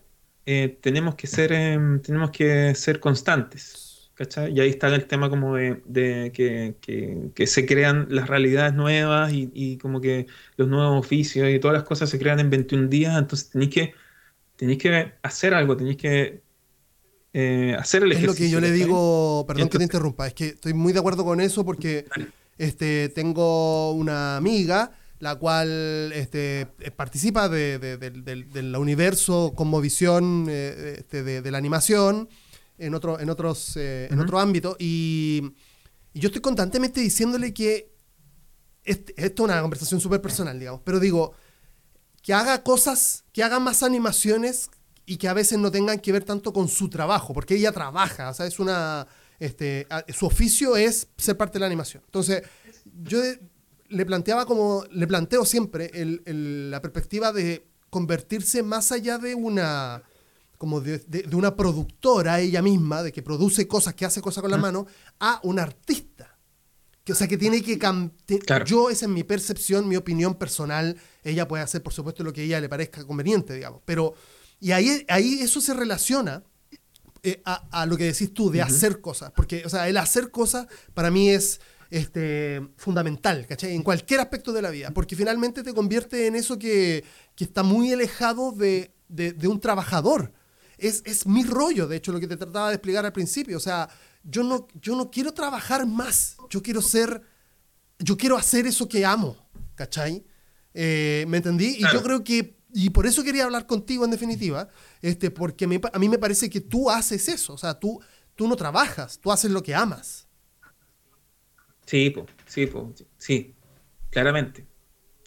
[0.46, 3.85] eh, tenemos, que ser, em, tenemos que ser constantes.
[4.16, 4.54] ¿Cachai?
[4.54, 6.76] Y ahí está el tema como de, de que,
[7.34, 11.76] que, se crean las realidades nuevas y, y, como que los nuevos oficios y todas
[11.76, 13.94] las cosas se crean en 21 días, entonces tenéis que,
[14.78, 16.42] que hacer algo, tenéis que
[17.34, 18.32] eh, hacer el ejercicio.
[18.32, 21.00] Es lo que yo le digo, perdón que te interrumpa, es que estoy muy de
[21.00, 22.06] acuerdo con eso porque
[22.58, 31.24] este, tengo una amiga la cual este, participa de, del universo como visión eh, este,
[31.24, 32.30] de, la animación
[32.78, 35.54] en otro, en otros, en otro ámbito y,
[36.16, 37.94] yo estoy constantemente diciéndole que
[38.86, 41.34] esto es una conversación súper personal, digamos, pero digo,
[42.22, 44.70] que haga cosas, que haga más animaciones
[45.06, 48.30] y que a veces no tengan que ver tanto con su trabajo, porque ella trabaja,
[48.30, 49.08] o sea, es una,
[49.40, 52.02] este, su oficio es ser parte de la animación.
[52.06, 52.44] Entonces,
[53.04, 53.20] yo
[53.90, 55.92] le planteaba como, le planteo siempre
[56.26, 60.04] la perspectiva de convertirse más allá de una,
[60.58, 61.04] como de,
[61.34, 64.88] una productora ella misma, de que produce cosas, que hace cosas con la mano,
[65.20, 66.38] a un artista.
[67.04, 68.66] Que, o sea, que tiene que cambiar.
[68.66, 70.98] Yo, esa es mi percepción, mi opinión personal.
[71.24, 73.82] Ella puede hacer, por supuesto, lo que a ella le parezca conveniente, digamos.
[73.86, 74.16] Pero
[74.60, 76.44] y ahí, ahí eso se relaciona
[77.24, 79.32] eh, a, lo que decís tú, de hacer cosas.
[79.36, 83.76] Porque, o sea, el hacer cosas para mí es este, fundamental, ¿cachai?
[83.76, 84.92] En cualquier aspecto de la vida.
[84.92, 87.04] Porque finalmente te convierte en eso que,
[87.38, 88.92] está muy alejado de,
[89.48, 90.32] un trabajador.
[90.78, 93.58] Es, es, mi rollo, de hecho, lo que te trataba de explicar al principio.
[93.58, 93.90] O sea,
[94.24, 96.38] yo no, yo no quiero trabajar más.
[96.50, 97.22] Yo quiero ser.
[98.00, 99.38] Yo quiero hacer eso que amo,
[99.76, 100.26] ¿cachai?
[100.74, 101.78] Eh, ¿Me entendí?
[101.80, 104.68] Y yo creo que y por eso quería hablar contigo en definitiva,
[105.02, 108.02] este, porque a mí me parece que tú haces eso, o sea, tú,
[108.36, 110.28] tú no trabajas, tú haces lo que amas.
[111.86, 112.14] Sí,
[112.46, 112.70] sí,
[113.18, 113.56] sí,
[114.10, 114.68] claramente.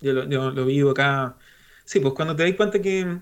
[0.01, 1.37] Yo lo, vivo acá.
[1.85, 3.19] Sí, pues cuando te das cuenta que,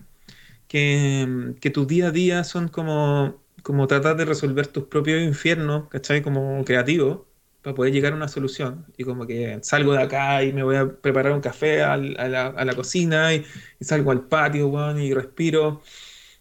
[0.69, 5.89] que, que tus día a día son como, como tratar de resolver tus propios infiernos,
[5.89, 6.23] ¿cachai?
[6.23, 7.27] Como creativo,
[7.63, 8.87] para poder llegar a una solución.
[8.97, 12.47] Y como que salgo de acá y me voy a preparar un café a, la,
[12.49, 13.45] a la, cocina y,
[13.81, 15.83] salgo al patio, bueno, y respiro,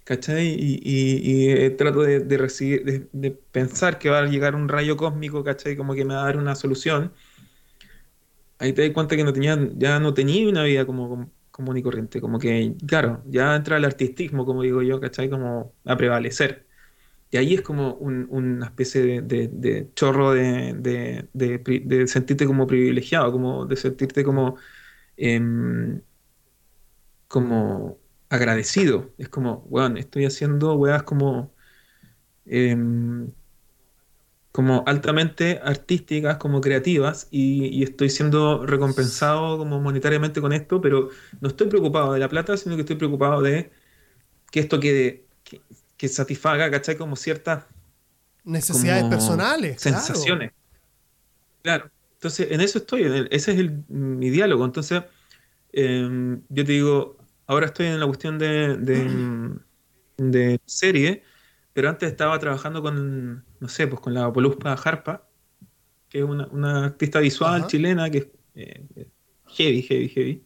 [0.03, 0.47] ¿cachai?
[0.47, 4.97] Y, y, eh, trato de, de, recibir, de, pensar que va a llegar un rayo
[4.97, 5.75] cósmico, ¿cachai?
[5.77, 7.13] Como que me va a dar una solución.
[8.57, 11.77] Ahí te das cuenta que no tenía, ya no tenía una vida como, como común
[11.77, 12.19] y corriente.
[12.21, 15.29] Como que, claro, ya entra el artistismo, como digo yo, ¿cachai?
[15.29, 16.67] Como a prevalecer.
[17.31, 21.27] Y ahí es como una especie de, chorro de,
[22.07, 24.57] sentirte como privilegiado, como de sentirte como,
[25.17, 26.01] em,
[27.27, 27.99] como
[28.29, 29.13] agradecido.
[29.17, 31.53] Es como, bueno, estoy haciendo weas como,
[32.45, 33.31] em,
[34.55, 41.09] como altamente artísticas, como creativas, y, estoy siendo recompensado como monetariamente con esto, pero
[41.41, 43.69] no estoy preocupado de la plata, sino que estoy preocupado de
[44.49, 45.25] que esto quede,
[45.97, 46.95] que satisfaga, ¿cachai?
[46.95, 47.65] Como ciertas
[48.45, 50.53] necesidades personales, sensaciones.
[51.61, 51.91] Claro.
[52.13, 54.63] Entonces, en eso estoy, ese es el, mi diálogo.
[54.63, 55.03] Entonces,
[55.73, 58.77] em, yo te digo, ahora estoy en la cuestión de,
[60.17, 61.23] de, serie,
[61.75, 65.27] pero antes estaba trabajando con, no sé, pues con la Poluspa Harpa,
[66.07, 69.09] que es una, artista visual chilena que es eh,
[69.47, 70.45] heavy, heavy, heavy.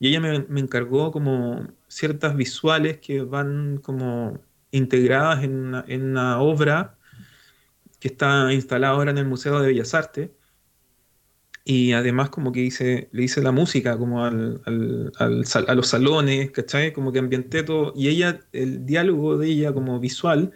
[0.00, 4.40] Y ella me, me encargó como ciertas visuales que van como
[4.72, 6.98] integradas en una, obra
[8.00, 10.30] que está instalada ahora en el Museo de Bellas Artes.
[11.66, 14.60] Y además como que hice, le hice la música como al,
[15.16, 16.92] a los salones, ¿cachai?
[16.92, 17.94] Como que ambienté todo.
[17.96, 20.52] Y ella, el diálogo de ella como visual,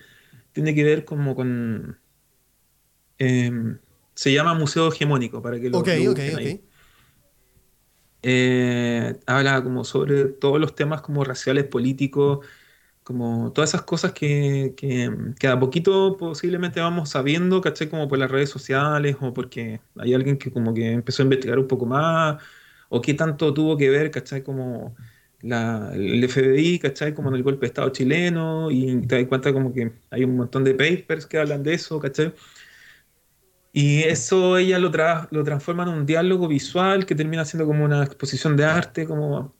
[0.52, 1.98] tiene que ver como con...
[3.16, 3.78] Em,
[4.14, 6.60] se llama Museo Hegemónico, para que lo, Ok, ok, ok.
[8.22, 12.44] Eh, habla como sobre todos los temas como raciales, políticos,
[13.08, 17.88] como todas esas cosas que, que, a poquito posiblemente vamos sabiendo, ¿cachai?
[17.88, 21.58] Como por las redes sociales o porque hay alguien que como que empezó a investigar
[21.58, 22.42] un poco más
[22.90, 24.42] o qué tanto tuvo que ver, ¿cachai?
[24.42, 24.94] Como
[25.40, 27.14] la, el FBI, ¿cachai?
[27.14, 30.36] Como en el golpe de Estado chileno y te das cuenta como que hay un
[30.36, 32.34] montón de papers que hablan de eso, ¿cachai?
[33.72, 37.84] Y eso ella lo, tra lo transforma en un diálogo visual que termina siendo como
[37.86, 39.54] una exposición de arte, como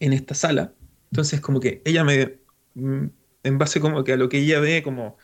[0.00, 0.74] en esta sala.
[1.10, 2.39] Entonces, como que ella me,
[2.74, 5.16] en base como que a lo que ella ve, como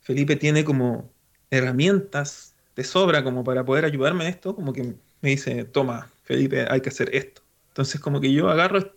[0.00, 1.12] Felipe tiene como
[1.50, 4.82] herramientas de sobra como para poder ayudarme en esto, como que
[5.20, 7.42] me dice, toma, Felipe, hay que hacer esto.
[7.68, 8.94] Entonces, como que yo agarro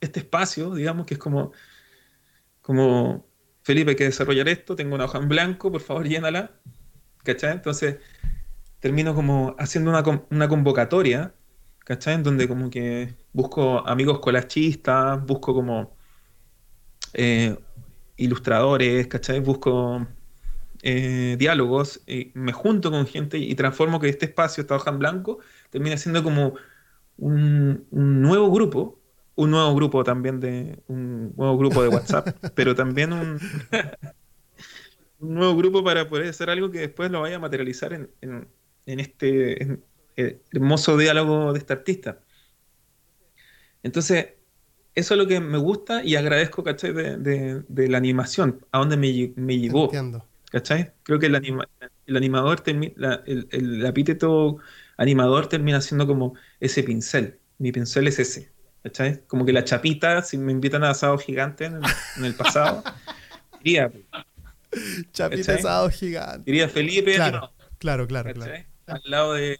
[0.00, 1.52] este espacio, digamos, que es como,
[2.62, 3.26] como
[3.62, 6.52] Felipe, hay que desarrollar esto, tengo una hoja en blanco, por favor, llénala.
[7.24, 7.52] ¿Cachai?
[7.52, 7.96] Entonces,
[8.80, 11.34] termino como haciendo una, convocatoria,
[11.80, 12.14] ¿cachai?
[12.14, 15.95] En donde como que busco amigos colachistas, busco como
[17.14, 17.56] eh,
[18.16, 19.40] ilustradores, ¿cachai?
[19.40, 20.06] Busco
[20.82, 24.98] eh, diálogos, y me junto con gente y transformo que este espacio, esta hoja en
[24.98, 25.38] blanco,
[25.70, 26.54] termina siendo como
[27.16, 29.00] un, un nuevo grupo,
[29.34, 33.38] un nuevo grupo también de un nuevo grupo de WhatsApp, pero también un,
[35.18, 39.00] un, nuevo grupo para poder hacer algo que después lo vaya a materializar en, en,
[39.00, 39.80] este
[40.16, 42.20] eh, hermoso diálogo de este artista.
[43.82, 44.35] Entonces,
[44.96, 46.92] eso es lo que me gusta y agradezco, ¿cachai?
[46.92, 49.84] De, de, la animación, a dónde me, me llevó.
[49.84, 50.26] Entiendo.
[50.50, 50.92] ¿Cachai?
[51.02, 51.34] Creo que el,
[52.06, 52.62] el animador,
[52.96, 54.56] la, el, el epíteto
[54.96, 57.38] animador termina siendo como ese pincel.
[57.58, 58.50] Mi pincel es ese.
[58.82, 59.22] ¿Cachai?
[59.26, 61.80] Como que la chapita, si me invitan a asado gigante en
[62.24, 62.82] el, pasado,
[63.60, 63.92] iría.
[65.12, 66.50] Chapita asado gigante.
[66.50, 67.16] Iría Felipe.
[67.16, 68.32] Claro, claro, claro,
[68.86, 69.58] Al lado de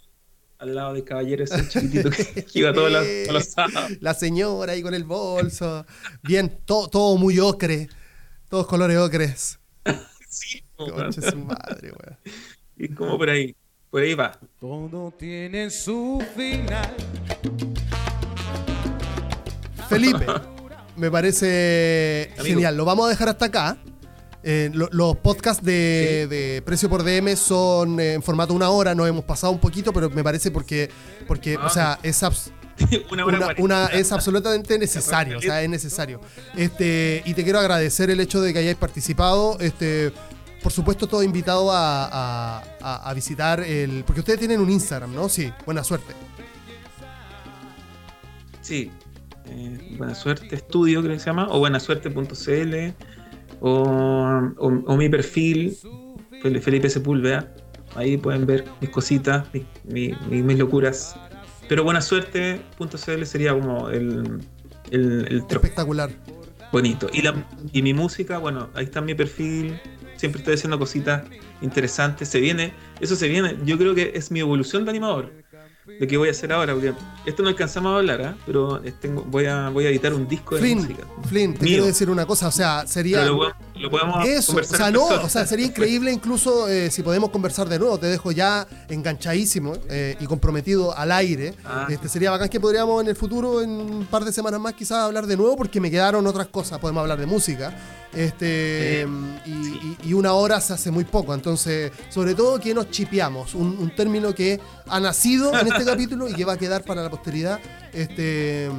[0.58, 3.92] al lado de caballero ese chiquitito que iba todos los, todos sábados.
[4.00, 5.86] La señora ahí con el bolso.
[6.22, 7.88] Bien, todo, todo muy ocre.
[8.48, 9.58] Todos colores ocres.
[10.28, 12.18] sí, Concha su madre, weón.
[12.78, 13.56] Y como por ahí.
[13.90, 14.38] Por ahí va.
[14.60, 16.94] Todo tiene su final.
[19.88, 20.26] Felipe,
[20.96, 22.76] me parece genial.
[22.76, 23.78] Lo vamos a dejar hasta acá.
[24.48, 29.52] Eh, los podcasts de, Precio por DM son en formato una hora, nos hemos pasado
[29.52, 30.88] un poquito, pero me parece porque,
[31.26, 32.22] porque o sea, es,
[33.58, 36.20] una es absolutamente necesario, o sea, es necesario.
[36.54, 39.58] Este, y te quiero agradecer el hecho de que hayáis participado.
[39.58, 40.12] Este,
[40.62, 44.04] por supuesto, todo invitado a, visitar el.
[44.04, 45.28] Porque ustedes tienen un Instagram, ¿no?
[45.28, 46.14] Sí, buena suerte.
[48.60, 48.92] Sí,
[49.46, 52.94] eh, buena suerte estudio, creo que se llama, o buenasuerte.cl,
[53.60, 55.76] o, o, mi perfil,
[56.60, 57.52] Felipe Sepúlveda.
[57.94, 59.46] Ahí pueden ver mis cositas,
[59.84, 61.16] mis, locuras.
[61.68, 64.40] Pero buenasuerte.cl sería como el,
[64.90, 66.10] el, Espectacular.
[66.72, 67.08] Bonito.
[67.12, 69.80] Y, la, y mi música, bueno, ahí está mi perfil,
[70.16, 71.22] siempre estoy haciendo cositas
[71.62, 72.28] interesantes.
[72.28, 73.56] Se viene, eso se viene.
[73.64, 75.32] Yo creo que es mi evolución de animador.
[75.86, 76.92] De qué voy a hacer ahora, porque
[77.24, 78.34] esto no alcanzamos a hablar, ¿eh?
[78.44, 81.04] pero tengo, voy, a, voy a editar un disco de música.
[81.28, 83.24] Flynn, te quiero decir una cosa, o sea, sería.
[83.24, 83.54] Lo,
[83.90, 87.78] podemos Eso, o sea, no, o sea, sería increíble incluso eh, si podemos conversar de
[87.78, 87.98] nuevo.
[87.98, 91.54] Te dejo ya enganchadísimo eh, y comprometido al aire.
[91.64, 91.86] Ah.
[91.88, 94.98] Este, sería bacán que podríamos en el futuro, en un par de semanas más, quizás
[94.98, 96.78] hablar de nuevo, porque me quedaron otras cosas.
[96.78, 97.76] Podemos hablar de música.
[98.14, 99.06] Este,
[99.44, 101.34] y, una hora se hace muy poco.
[101.34, 104.58] Entonces, sobre todo que nos chipeamos, un, término que
[104.88, 107.60] ha nacido en este capítulo y que va a quedar para la posteridad.
[107.92, 108.70] Este,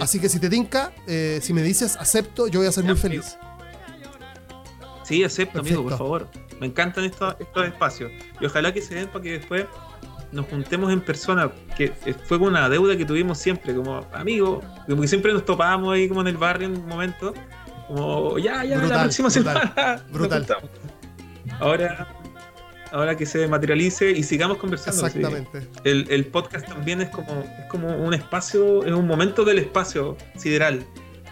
[0.00, 2.96] así que si te tinca, eh, si me dices acepto, yo voy a ser muy
[2.96, 3.36] feliz.
[5.08, 6.28] Sí, acepto, amigo, por favor.
[6.60, 8.12] Me encantan estos, estos espacios.
[8.42, 9.64] Y ojalá que se den para que después
[10.32, 11.90] nos juntemos en persona, que
[12.26, 16.20] fue una deuda que tuvimos siempre, como amigos, como que siempre nos topábamos ahí como
[16.20, 17.32] en el barrio en un momento,
[17.86, 20.04] como, ya, ya, la próxima semana.
[20.12, 20.46] Brutal.
[21.58, 22.06] ahora,
[22.92, 25.06] ahora que se materialice y sigamos conversando.
[25.06, 25.66] Exactamente.
[25.84, 30.84] El, podcast también es como, es como un espacio, es un momento del espacio sideral.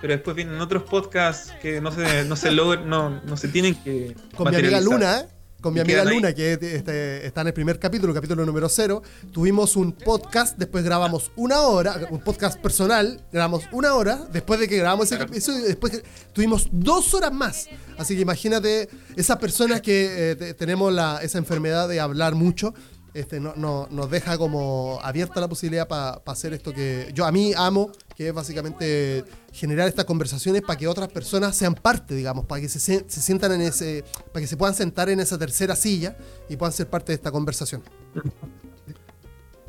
[0.07, 3.75] Pero después vienen otros podcasts que no se, no se logran, no, no se tienen
[3.75, 4.15] que.
[4.37, 5.27] Con mi amiga Luna,
[5.61, 9.03] con mi amiga Luna, que este, está en el primer capítulo, capítulo número cero,
[9.33, 14.69] tuvimos un podcast, después grabamos una hora, un podcast personal, grabamos una hora, después de
[14.69, 16.01] que grabamos ese capítulo, después
[16.33, 17.69] tuvimos dos horas más.
[17.99, 22.75] Así que imagínate esas personas que eh, tenemos la, esa enfermedad de hablar mucho,
[23.13, 27.33] este, no, no, nos deja como abierta la posibilidad para hacer esto que yo a
[27.33, 32.47] mí amo, que es básicamente generar estas conversaciones para que otras personas sean parte, digamos,
[32.47, 35.77] para que se, se, sientan en ese, para que se puedan sentar en esa tercera
[35.77, 36.17] silla
[36.49, 37.83] y puedan ser parte de esta conversación.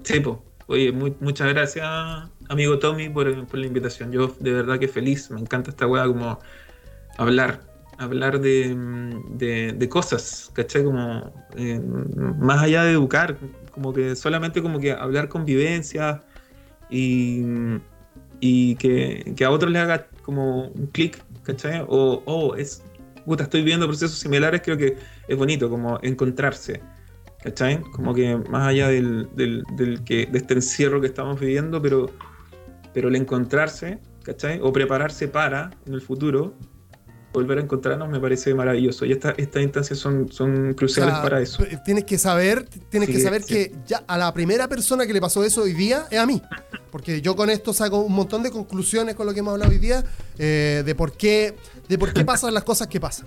[0.03, 0.37] Sí, pues.
[0.69, 1.85] Oye, muchas gracias,
[2.49, 4.11] amigo Tommy, por, la invitación.
[4.11, 6.39] Yo de verdad que feliz, me encanta esta weá como
[7.17, 7.61] hablar,
[7.97, 8.75] hablar de,
[9.29, 10.83] de, cosas, ¿cachai?
[10.83, 11.79] Como eh,
[12.37, 13.37] más allá de educar,
[13.71, 16.21] como que solamente como que hablar convivencia
[16.89, 17.43] y,
[18.39, 21.83] y que, que, a otros le haga como un clic, ¿cachai?
[21.87, 22.83] O, oh, es,
[23.25, 24.97] puta, estoy viendo procesos similares, creo que
[25.27, 26.81] es bonito, como encontrarse,
[27.43, 27.81] ¿Cachai?
[27.91, 32.09] Como que más allá del, del, del que, de este encierro que estamos viviendo, pero,
[32.93, 34.59] pero el encontrarse, ¿cachai?
[34.61, 36.55] O prepararse para, en el futuro,
[37.33, 39.05] volver a encontrarnos me parece maravilloso.
[39.05, 41.63] Y esta- estas instancias son, son cruciales O sea, para eso.
[41.85, 43.53] Tienes que saber, tienes Sí, que saber sí.
[43.53, 46.41] que ya a la primera persona que le pasó eso hoy día es a mí.
[46.91, 49.77] Porque yo con esto saco un montón de conclusiones con lo que hemos hablado hoy
[49.77, 50.03] día
[50.39, 51.55] eh, de por qué,
[51.87, 53.25] de por qué pasan las cosas que pasan.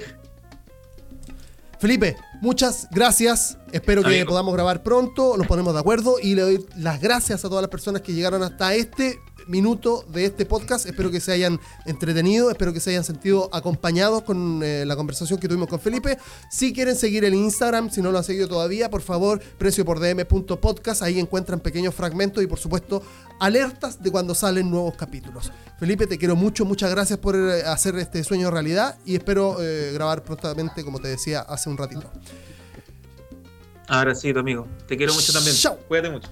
[1.79, 3.57] Felipe, muchas gracias.
[3.73, 4.29] Espero que Amigo.
[4.29, 7.71] podamos grabar pronto, nos ponemos de acuerdo y le doy las gracias a todas las
[7.71, 9.19] personas que llegaron hasta este
[9.51, 10.87] minuto de este podcast.
[10.87, 15.39] Espero que se hayan entretenido, espero que se hayan sentido acompañados con eh, la conversación
[15.39, 16.17] que tuvimos con Felipe.
[16.51, 19.99] Si quieren seguir el Instagram, si no lo han seguido todavía, por favor, precio por
[19.99, 21.03] dm.podcast.
[21.03, 23.03] Ahí encuentran pequeños fragmentos y, por supuesto,
[23.41, 25.53] alertas de cuando salen nuevos capítulos.
[25.79, 29.91] Felipe, te quiero mucho, muchas gracias por eh, hacer este sueño realidad y espero eh,
[29.93, 32.11] grabar prontamente, como te decía hace un ratito.
[33.89, 34.69] Ahora sí, tu amigo.
[34.87, 35.57] Te quiero mucho también.
[35.57, 35.77] Chao.
[35.89, 36.29] Cuídate mucho.